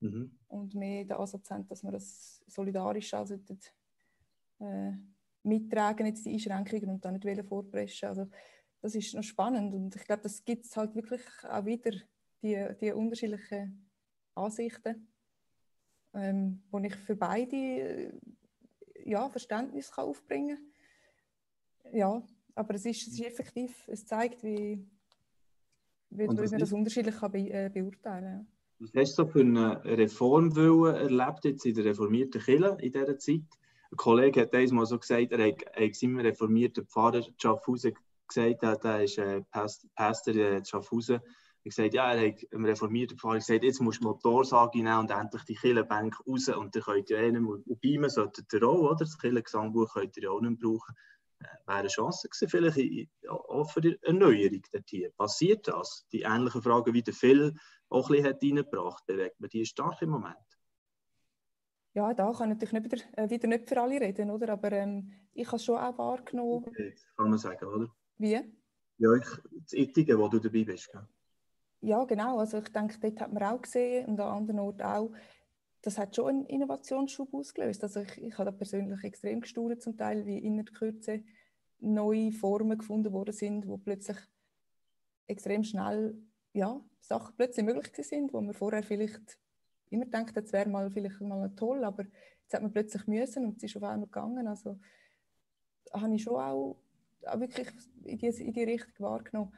[0.00, 0.38] mhm.
[0.48, 3.26] und mehr den Ansatz haben, dass wir das solidarisch auch
[4.62, 4.92] äh,
[5.42, 8.08] mittragen, jetzt die Einschränkungen und dann nicht vorpreschen.
[8.08, 8.28] Also
[8.80, 11.92] das ist noch spannend und ich glaube, das gibt es halt wirklich auch wieder,
[12.42, 13.88] die, die unterschiedlichen
[14.34, 15.08] Ansichten,
[16.14, 18.12] ähm, wo ich für beide äh,
[19.04, 20.58] ja, Verständnis kann aufbringen
[21.82, 21.94] kann.
[21.94, 22.22] Ja,
[22.54, 24.84] aber es ist, es ist effektiv, es zeigt, wie,
[26.10, 28.46] wie man das unterschiedlich kann be, äh, beurteilen kann.
[28.80, 33.42] Was hast du für eine Reformwille erlebt jetzt in der reformierten Kirche in dieser Zeit?
[33.92, 37.92] Ein Kollege hat einmal so gesagt, er hat, er seinem reformierten Pfarrer Schaffhausen
[38.26, 39.42] gesagt, der, der ist äh,
[39.94, 44.00] Pastor in Schaffhausen, er hat gesagt, ja, er hat einem reformierten Pfarrer gesagt, jetzt musst
[44.00, 48.08] du Motorsage nehmen und endlich die Killenbank raus und dann könnt ihr einen und beamen
[48.08, 48.96] solltet ihr auch, oder?
[49.00, 50.94] Das Killengesangbuch könnt ihr auch nicht brauchen.
[51.40, 55.12] Äh, wäre eine Chance gewesen, vielleicht auch für die Erneuerung der Tiere.
[55.18, 56.06] Passiert das?
[56.12, 57.54] Die ähnlichen Fragen, wie der Phil
[57.90, 60.51] auch ein bisschen hat reingebracht, bewegt man die stark im Moment?
[61.94, 64.50] Ja, da kann ich natürlich nicht wieder, äh, wieder nicht für alle reden, oder?
[64.50, 66.64] aber ähm, ich habe es schon auch wahrgenommen.
[66.66, 67.88] Okay, kann man sagen, oder?
[68.18, 68.40] Wie?
[68.98, 69.26] Ja, ich,
[69.64, 70.90] das Ettige, wo du dabei bist.
[70.90, 71.06] Gell?
[71.80, 72.38] Ja, genau.
[72.38, 75.12] Also ich denke, dort hat man auch gesehen und an anderen Orten auch,
[75.82, 77.82] das hat schon einen Innovationsschub ausgelöst.
[77.82, 81.24] Also ich, ich habe da persönlich extrem gestaunt zum Teil, wie in der Kürze
[81.80, 84.16] neue Formen gefunden worden sind, wo plötzlich
[85.26, 86.16] extrem schnell
[86.52, 89.38] ja, Sachen plötzlich möglich sind, wo man vorher vielleicht
[89.92, 92.04] immer gedacht, das wäre mal vielleicht mal toll, aber
[92.42, 94.46] jetzt hat man plötzlich müssen und es ist auf einmal gegangen.
[94.46, 94.78] Also
[95.92, 96.76] habe ich schon auch,
[97.26, 97.68] auch wirklich
[98.04, 99.52] in die, in die Richtung wahrgenommen.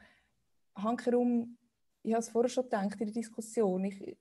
[0.75, 1.57] Hankerum,
[2.03, 4.17] ich habe es vorher schon gedacht in der Diskussion, ich, ich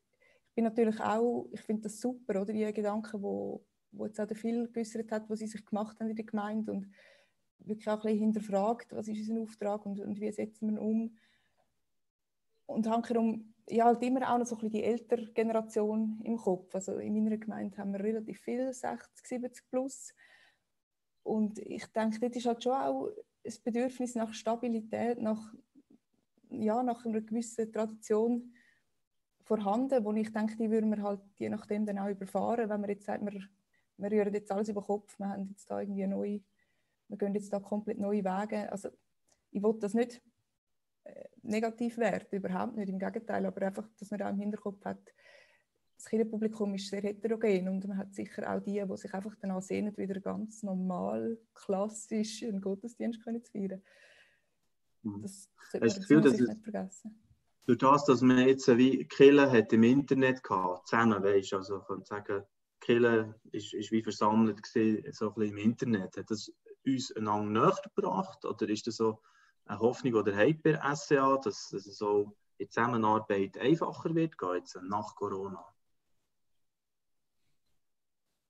[0.54, 4.68] bin natürlich auch, ich finde das super, oder, die Gedanken, wo, wo jetzt auch viel
[4.68, 6.90] geäußert hat, was sie sich gemacht haben in der Gemeinde und
[7.58, 10.78] wirklich auch ein bisschen hinterfragt, was ist unser Auftrag und, und wie setzen wir ihn
[10.78, 11.16] um.
[12.66, 16.74] Und hankerum, ja, halt immer auch noch so ein bisschen die ältere Generation im Kopf.
[16.74, 20.14] Also in meiner Gemeinde haben wir relativ viel 60, 70 plus.
[21.22, 23.10] Und ich denke, dort ist halt schon auch
[23.42, 25.54] das Bedürfnis nach Stabilität, nach,
[26.50, 28.52] ja, nach einer gewissen Tradition
[29.42, 32.90] vorhanden, wo ich denke, die würden wir halt je nachdem dann auch überfahren, wenn man
[32.90, 33.40] jetzt sagt, wir,
[33.98, 36.40] wir rühren jetzt alles über den Kopf, wir haben jetzt da irgendwie neu,
[37.08, 38.70] wir gehen jetzt da komplett neue Wege.
[38.72, 38.88] Also
[39.50, 40.22] ich will das nicht
[41.42, 45.00] negativ werten, überhaupt nicht, im Gegenteil, aber einfach, dass man auch im Hinterkopf hat,
[45.96, 49.62] das Kirchenpublikum ist sehr heterogen und man hat sicher auch die, die sich einfach danach
[49.62, 53.82] sehnen, wieder ganz normal, klassisch einen Gottesdienst können zu feiern.
[55.02, 55.22] Mhm.
[55.22, 57.20] Das sollte das Gefühl, man es- nicht vergessen.
[57.66, 61.80] Durch das, dass man jetzt wie Kille hat im Internet gehabt, zusammen, weißt du, also
[61.80, 62.42] könnte sagen,
[62.80, 66.16] Kille ist, ist wie versammelt gewesen, so ein bisschen im Internet.
[66.18, 66.52] Hat das
[66.84, 69.22] uns einander näher gebracht oder ist das so
[69.66, 75.14] eine Hoffnung oder Hype bei SCA, dass es so in Zusammenarbeit einfacher wird, jetzt nach
[75.14, 75.64] Corona?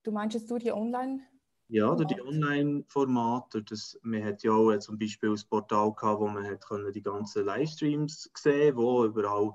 [0.03, 1.23] Du meinst jetzt durch die Online-
[1.69, 2.35] Ja, durch die Format.
[2.35, 3.63] Online-Formate.
[3.63, 6.93] Das, man hat ja auch äh, zum Beispiel ein Portal gehabt, wo man hat können
[6.93, 9.53] die ganzen Livestreams sehen wo überall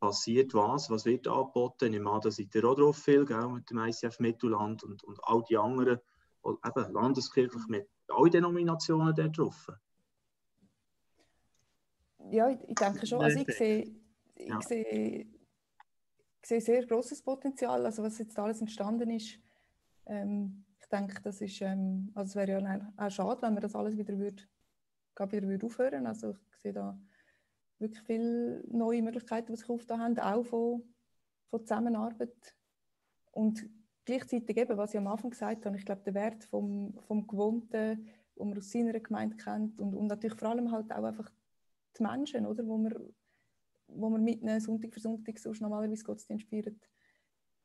[0.00, 1.94] passiert was, was wird angeboten.
[1.94, 5.18] Ich an, da seid ihr auch drauf viel, gell, mit dem ICF Mittelland und, und
[5.22, 6.00] all die anderen,
[6.44, 9.68] eben landeskirchlich mit all Denominationen da drauf.
[12.30, 13.22] Ja, ich, denke schon.
[13.22, 13.94] Also ich sehe,
[14.34, 14.60] ich Ja.
[14.60, 15.26] sehe,
[16.42, 19.38] ich sehe sehr großes Potenzial, also was jetzt alles entstanden ist.
[20.06, 23.74] Ähm, ich denke, das ist, ähm, also es wäre ja auch schade, wenn wir das
[23.74, 24.14] alles wieder
[25.14, 26.06] gerade wieder aufhören.
[26.06, 26.98] Also ich sehe da
[27.78, 30.94] wirklich viele neue Möglichkeiten, die sich aufgetan haben, auch von,
[31.50, 32.56] von Zusammenarbeit.
[33.32, 33.68] Und
[34.04, 38.08] gleichzeitig eben, was ich am Anfang gesagt habe, ich glaube, der Wert vom, vom Gewohnten,
[38.36, 41.30] wo man aus seiner Gemeinde kennt und, und natürlich vor allem halt auch einfach
[41.98, 43.00] die Menschen, oder, wo wir,
[43.88, 46.80] wo wir mitnehmen, Sonntag für Sonntag sonst normalerweise Gottesdienst feiern.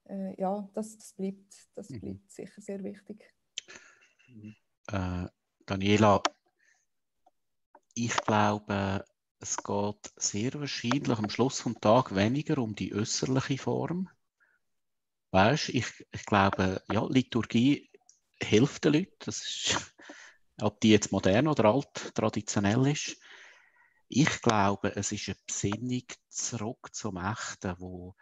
[0.05, 1.99] Äh, ja, das, das, bleibt, das Mhm.
[1.99, 3.33] bleibt sicher sehr wichtig.
[4.87, 5.27] Äh,
[5.65, 6.21] Daniela,
[7.93, 9.05] ich glaube,
[9.39, 14.09] es geht sehr wahrscheinlich am Schluss vom Tag weniger um die äußerliche Form.
[15.31, 17.89] Weißt, ich, ich glaube, ja, Liturgie
[18.41, 19.15] hilft den Leuten.
[19.19, 19.95] Das ist,
[20.61, 23.20] ob die jetzt modern oder alt, traditionell ist.
[24.13, 28.13] Ich glaube, es ist eine Besinnung zurück zum Echten, wo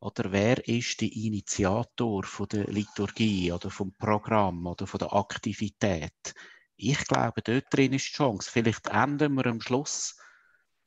[0.00, 6.34] oder wer ist der Initiator von der Liturgie oder vom Programm oder von der Aktivität?
[6.76, 8.50] Ich glaube, dort drin ist die Chance.
[8.50, 10.16] Vielleicht enden wir am Schluss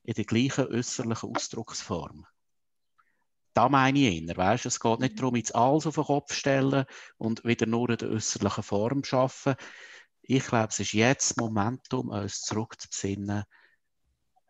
[0.02, 2.26] in der gleichen äußerlichen Ausdrucksform.
[3.54, 6.36] Da meine ich eher, weißt, es geht nicht darum, jetzt alles auf den Kopf zu
[6.36, 6.86] stellen
[7.20, 9.54] und wieder nur in der äußerlichen Form zu schaffen.
[10.24, 13.44] Ich glaube, es ist jetzt das Momentum, uns zurückzubesinnen,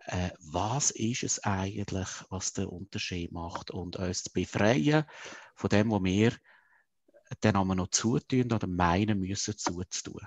[0.08, 5.04] äh, was ist es eigentlich, was den Unterschied macht und uns zu befreien
[5.56, 6.34] von dem, was wir
[7.42, 10.22] dann aber noch zutun oder meinen müssen zuzutun.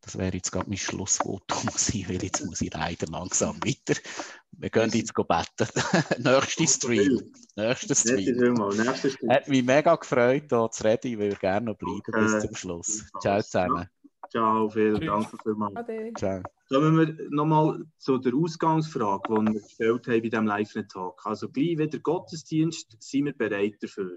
[0.00, 4.00] Das wäre jetzt gerade mein Schlussvotum gewesen, weil jetzt muss ich leider langsam weiter.
[4.52, 5.68] Wir gehen jetzt beten.
[6.22, 7.32] Nächster Stream.
[7.56, 8.58] Nächster Stream.
[9.30, 11.12] Hat mich mega gefreut, hier zu reden.
[11.12, 12.22] Ich würde gerne noch bleiben Okay.
[12.22, 13.04] bis zum Schluss.
[13.20, 13.88] Ciao zusammen.
[14.34, 15.06] Ciao, vielen Tschüss.
[15.06, 15.76] Dank vielmals.
[15.76, 16.12] Ade.
[16.18, 16.42] Ciao.
[16.68, 21.24] Kommen wir nochmal zu der Ausgangsfrage, die wir gestellt haben bei diesem Live-Talk.
[21.24, 24.16] Also gleich wieder Gottesdienst, sind wir bereit dafür?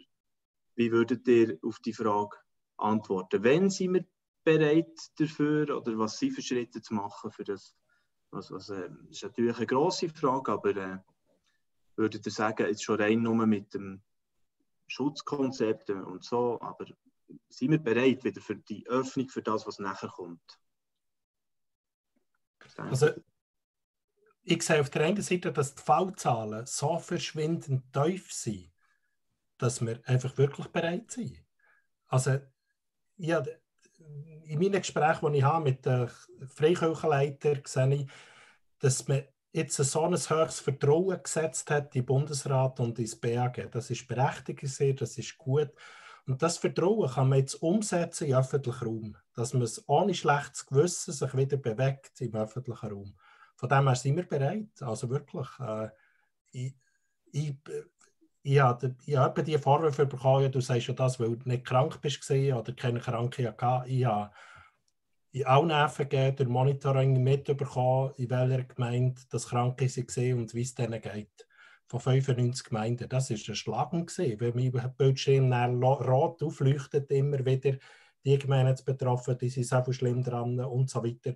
[0.75, 2.35] Wie würdet ihr auf die Frage
[2.77, 3.43] antworten?
[3.43, 4.05] Wenn sind wir
[4.43, 7.75] bereit dafür oder was sind für Schritte zu machen für das?
[8.31, 10.97] Was, was, äh, das ist natürlich eine grosse Frage, aber äh,
[11.95, 14.01] würdet ihr sagen, jetzt schon rein nur mit dem
[14.87, 16.87] Schutzkonzept und so, aber
[17.49, 20.59] sind wir bereit wieder für die Öffnung, für das, was nachher kommt?
[22.77, 23.09] Also,
[24.43, 28.71] ich sehe auf der einen Seite, dass die Fallzahlen so verschwindend tief sind,
[29.57, 31.43] dass wir einfach wirklich bereit sind.
[32.07, 32.39] Also,
[33.17, 33.43] ja,
[34.43, 36.09] in meinen Gesprächen, die ich habe mit den
[36.45, 38.11] Freikirchenleitern, sehe ich,
[38.79, 43.69] dass man jetzt so ein höchstes Vertrauen gesetzt hat in den Bundesrat und ins BAG.
[43.71, 44.63] Das ist berechtigt,
[45.01, 45.71] das ist gut.
[46.27, 50.65] Und das Vertrauen kann man jetzt umsetzen im öffentlichen Raum, dass man es ohne schlechtes
[50.65, 53.15] Gewissen sich wieder bewegt im öffentlichen Raum.
[53.55, 54.81] Von dem her sind wir bereit.
[54.81, 55.89] Also wirklich, äh,
[56.51, 56.75] ich,
[57.31, 57.55] ich,
[58.43, 62.01] ich habe, ich habe die Vorwürfe bekommen, du sagst ja das, weil du nicht krank
[62.01, 63.89] bist oder keine Krankheit hatte.
[63.89, 64.31] Ich habe
[65.31, 70.75] in allen FG durch Monitoring mitbekommen, in welcher Gemeinde das Kranke waren und wie es
[70.75, 71.46] denen geht.
[71.87, 73.07] Von 95 Gemeinden.
[73.07, 77.77] Das war ein Schlagen, gewesen, weil mein Bildschirm dann lo- rot aufleuchtet, immer wieder.
[78.25, 81.35] Die Gemeinden jetzt betroffen, die sind so viel schlimm dran und so weiter.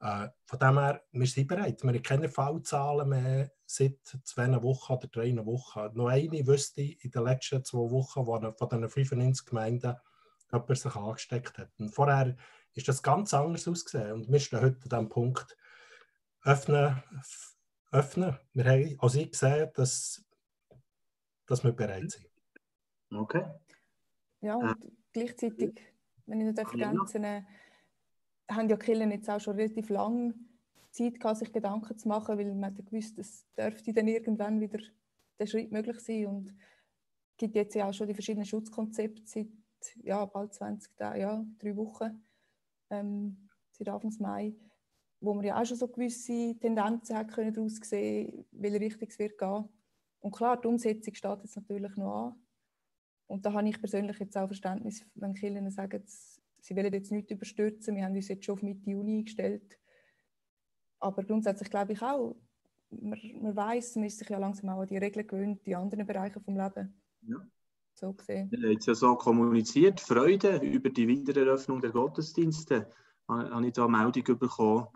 [0.00, 1.82] Äh, von dem her, wir sind bereit.
[1.82, 5.90] Wir haben keine Fallzahlen mehr seit zwei Wochen oder drei Wochen.
[5.92, 9.94] Noch eine wüsste ich in den letzten zwei Wochen, wo von diesen 95 Gemeinden
[10.50, 11.70] jemand sich angesteckt hat.
[11.78, 12.36] Und vorher
[12.72, 14.12] ist das ganz anders ausgesehen.
[14.12, 15.56] Und wir stehen heute an diesem Punkt,
[16.44, 17.02] öffnen,
[17.90, 18.36] öffnen.
[18.54, 20.24] Wir haben, also ich gesehen, dass,
[21.46, 22.26] dass wir bereit sind.
[23.12, 23.44] Okay.
[24.40, 25.80] Ja, und äh, gleichzeitig,
[26.26, 27.44] wenn ich nicht ergänzen darf,
[28.50, 30.34] haben ja Killen jetzt auch schon relativ lange
[30.90, 34.80] Zeit gehabt, sich Gedanken zu machen, weil man gewusst, es dürfte dann irgendwann wieder
[35.38, 39.48] der Schritt möglich sein und es gibt jetzt ja auch schon die verschiedenen Schutzkonzepte seit
[40.02, 42.22] ja, bald 20 Tagen, ja, drei Wochen,
[42.90, 44.54] ähm, seit Anfang Mai,
[45.20, 49.18] wo man ja auch schon so gewisse Tendenzen hat können daraus sehen, welche Richtung es
[49.18, 49.68] wird gehen.
[50.20, 52.34] Und klar, die Umsetzung steht jetzt natürlich noch an.
[53.26, 57.30] Und da habe ich persönlich jetzt auch Verständnis, wenn Kirchen sagen, sie wollen jetzt nicht
[57.30, 59.78] überstürzen, wir haben uns jetzt schon auf Mitte Juni eingestellt.
[60.98, 62.36] Aber grundsätzlich glaube ich auch,
[62.90, 66.06] man, man weiß, man ist sich ja langsam auch an die Regeln gewöhnt, die anderen
[66.06, 66.90] Bereiche des Lebens.
[67.22, 67.36] Ja.
[67.94, 68.50] So gesehen.
[68.50, 72.90] Wir haben ja so kommuniziert, Freude über die Wiedereröffnung der Gottesdienste.
[73.28, 74.88] Habe ich da eine Meldung bekommen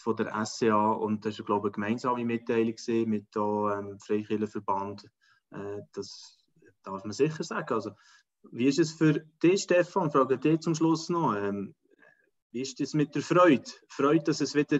[0.00, 2.74] von der SCA und das war, glaube ich, eine gemeinsame Mitteilung
[3.06, 5.04] mit dem ähm, Freikirchenverband.
[5.50, 6.38] Äh, das
[6.82, 7.74] darf man sicher sagen.
[7.74, 7.92] Also,
[8.50, 10.10] wie ist es für dich, Stefan?
[10.10, 11.34] Frage dich zum Schluss noch.
[11.34, 11.74] Ähm,
[12.52, 13.70] wie ist es mit der Freude?
[13.88, 14.78] Freude, dass es wieder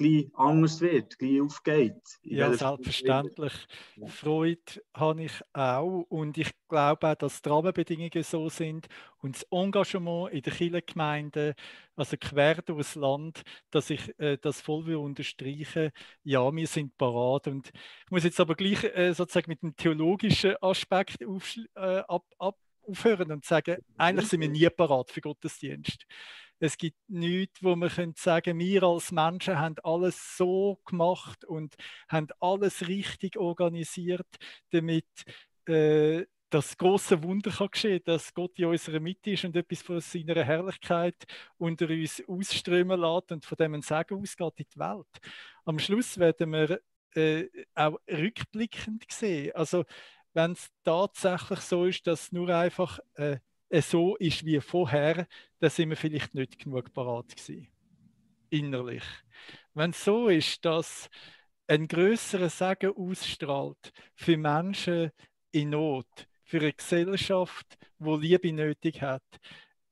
[0.00, 2.02] gleich anders wird, gleich aufgeht.
[2.22, 3.52] Ja, selbstverständlich.
[3.96, 4.06] Ja.
[4.06, 8.88] Freude habe ich auch und ich glaube auch, dass die Rahmenbedingungen so sind
[9.18, 11.54] und das Engagement in der Kirchengemeinde,
[11.96, 15.90] also quer durchs Land, dass ich äh, das voll will unterstreichen
[16.24, 17.70] Ja, wir sind parat und
[18.04, 22.56] ich muss jetzt aber gleich äh, sozusagen mit dem theologischen Aspekt auf, äh, ab, ab,
[22.86, 26.06] aufhören und sagen, eigentlich sind wir nie parat für Gottesdienst.
[26.60, 31.74] Es gibt nichts, wo man sagen sagen wir als Menschen haben alles so gemacht und
[32.08, 34.28] haben alles richtig organisiert,
[34.70, 35.06] damit
[35.66, 40.00] äh, das große Wunder kann geschehen, dass Gott in unserer Mitte ist und etwas von
[40.00, 41.24] seiner Herrlichkeit
[41.58, 45.06] unter uns ausströmen lässt und von dem ein Segen ausgeht in die Welt.
[45.64, 46.80] Am Schluss werden wir
[47.14, 49.54] äh, auch rückblickend sehen.
[49.54, 49.84] Also
[50.32, 53.38] wenn es tatsächlich so ist, dass nur einfach äh,
[53.78, 55.26] so ist wie vorher,
[55.60, 57.68] dann sind wir vielleicht nicht genug parat gewesen.
[58.50, 59.04] Innerlich.
[59.74, 61.08] Wenn es so ist, dass
[61.68, 65.12] ein größerer Segen ausstrahlt für Menschen
[65.52, 69.22] in Not, für eine Gesellschaft, wo Liebe nötig hat,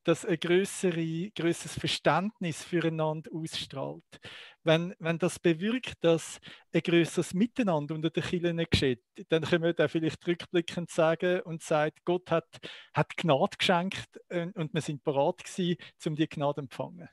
[0.09, 4.21] dass ein größeres Verständnis füreinander ausstrahlt.
[4.65, 6.41] Wenn, wenn das bewirkt, dass
[6.73, 11.63] ein größeres Miteinander unter den Kindern geschieht, dann können wir da vielleicht rückblickend sagen und
[11.63, 12.49] sagen, Gott hat,
[12.95, 17.11] hat Gnade geschenkt äh, und wir sind bereit gewesen, um die Gnade zu empfangen.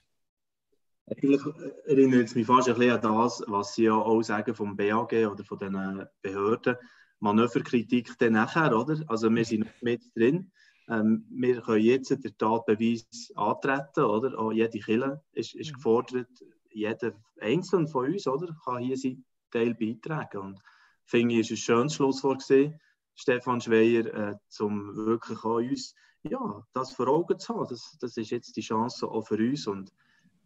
[1.07, 1.41] Eigentlich
[1.87, 5.11] erinnert es mich fast ein bisschen an das, was Sie ja auch sagen vom BAG
[5.11, 6.77] oder von den Behörden.
[7.19, 9.03] Manöverkritik dann nachher, oder?
[9.07, 10.51] Also wir sind noch mit drin.
[10.87, 14.37] Ähm, wir können jetzt den Tatbeweis antreten, oder?
[14.37, 15.75] Auch jede Kille ist, ist mhm.
[15.75, 16.29] gefordert,
[16.71, 18.55] jeder Einzelne von uns, oder?
[18.63, 20.37] Kann hier seinen Teil beitragen.
[20.37, 20.59] Und
[21.05, 22.79] finde ich, ist ein schönes Schlusswort gesehen,
[23.15, 25.95] Stefan Schweier, äh, um wirklich auch uns
[26.29, 27.67] ja, das vor Augen zu haben.
[27.69, 29.67] Das, das ist jetzt die Chance auch für uns.
[29.67, 29.91] Und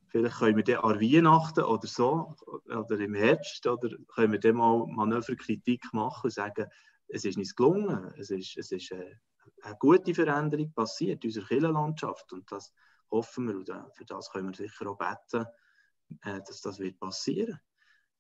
[0.08, 2.36] vielleicht können wir dann an Weihnachten oder so,
[2.66, 6.68] oder im Herbst, oder können wir dann mal Manöverkritik machen und sagen,
[7.08, 9.16] es ist nicht gelungen, es ist, es ist äh,
[9.62, 12.74] eine gute Veränderung passiert in unserer Kirchenlandschaft und das
[13.12, 15.46] hoffen wir und für das können wir sicher auch beten,
[16.24, 17.60] äh, dass das wird passieren.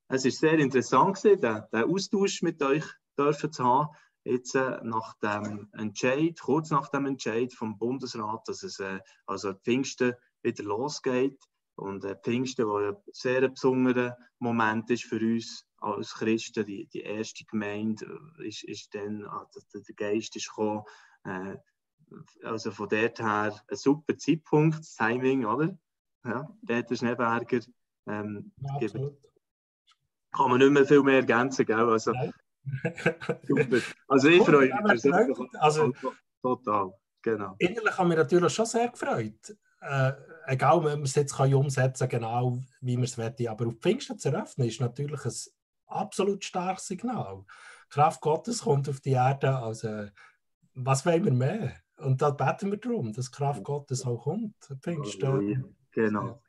[0.07, 2.85] Es ist sehr interessant gewesen, den, Austausch mit euch
[3.17, 3.89] dürfen zu haben.
[4.23, 9.53] Jetzt äh, nach dem Entscheid, kurz nach dem Entscheid vom Bundesrat, dass es äh, also
[9.53, 11.39] Pfingsten wieder losgeht
[11.75, 17.01] und äh, Pfingsten, wo ein sehr besonderer Moment ist für uns als Christen, die, die
[17.01, 20.83] erste Gemeinde ist, ist dann, also der Geist ist gekommen,
[21.25, 21.57] äh,
[22.43, 25.77] also von dort her ein super Zeitpunkt, das Timing, oder?
[26.25, 27.59] Ja, der Schneeberger.
[28.07, 28.89] Ähm, ja,
[30.31, 31.89] kann man nicht mehr viel mehr ergänzen, gell?
[31.89, 32.13] Also,
[33.47, 33.77] super.
[34.07, 35.93] Also ich freue mich persönlich also,
[36.41, 36.93] total.
[37.21, 37.55] Genau.
[37.57, 39.57] Innerlich haben wir natürlich schon sehr gefreut.
[39.81, 40.11] Äh,
[40.47, 43.49] egal, wenn man es jetzt kann umsetzen kann, genau wie man es möchte.
[43.49, 45.33] Aber auf Pfingsten zu eröffnen, ist natürlich ein
[45.87, 47.43] absolut starkes Signal.
[47.87, 49.57] Die Kraft Gottes kommt auf die Erde.
[49.57, 50.07] Also,
[50.73, 51.75] was wollen wir mehr?
[51.97, 54.55] Und da beten wir darum, dass die Kraft Gottes auch kommt.
[54.81, 55.75] Pfingsten.
[55.91, 56.41] Genau.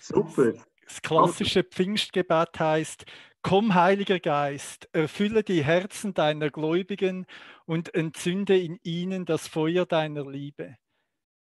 [0.00, 0.52] Super.
[0.84, 3.06] Das klassische Pfingstgebet heißt,
[3.48, 7.26] Komm, Heiliger Geist, erfülle die Herzen deiner Gläubigen
[7.64, 10.76] und entzünde in ihnen das Feuer deiner Liebe.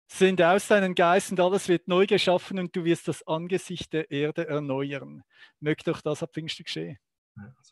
[0.09, 4.11] Sende aus deinen Geist und alles wird neu geschaffen und du wirst das Angesicht der
[4.11, 5.23] Erde erneuern.
[5.61, 6.99] Mögt doch das ab Pfingsten geschehen.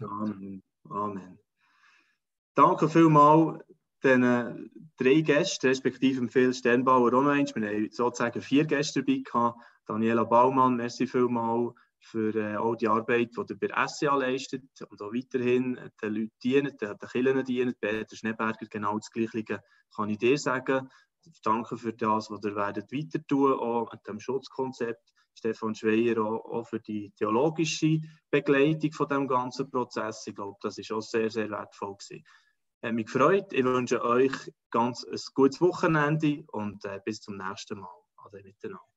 [0.00, 0.62] Amen.
[0.88, 1.38] Amen.
[2.54, 3.64] Danke vielmals
[4.04, 7.54] den drei Gästen, respektive Phil Sternbauer auch noch eins.
[7.54, 9.58] Wir haben sozusagen vier Gäste dabei gehabt.
[9.86, 15.00] Daniela Baumann, merci vielmals für äh, all die Arbeit, die ihr bei SCA leistet und
[15.00, 17.74] auch weiterhin den Leuten dienen, den, den Kirchen dienen.
[17.80, 19.60] Peter Schneeberger, genau das Gleiche
[19.94, 20.88] kann ich dir sagen.
[21.44, 25.12] Danke für das, was ihr werdet weiter tun, auch mit dem Schutzkonzept.
[25.34, 28.00] Stefan Schweier auch, auch, für die theologische
[28.30, 30.26] Begleitung von dem ganzen Prozess.
[30.26, 32.24] Ich glaube, das ist auch sehr, sehr wertvoll gewesen.
[32.82, 33.52] Hat mich gefreut.
[33.52, 34.32] Ich wünsche euch
[34.70, 37.88] ganz ein gutes Wochenende und äh, bis zum nächsten Mal.
[38.16, 38.91] Ade miteinander.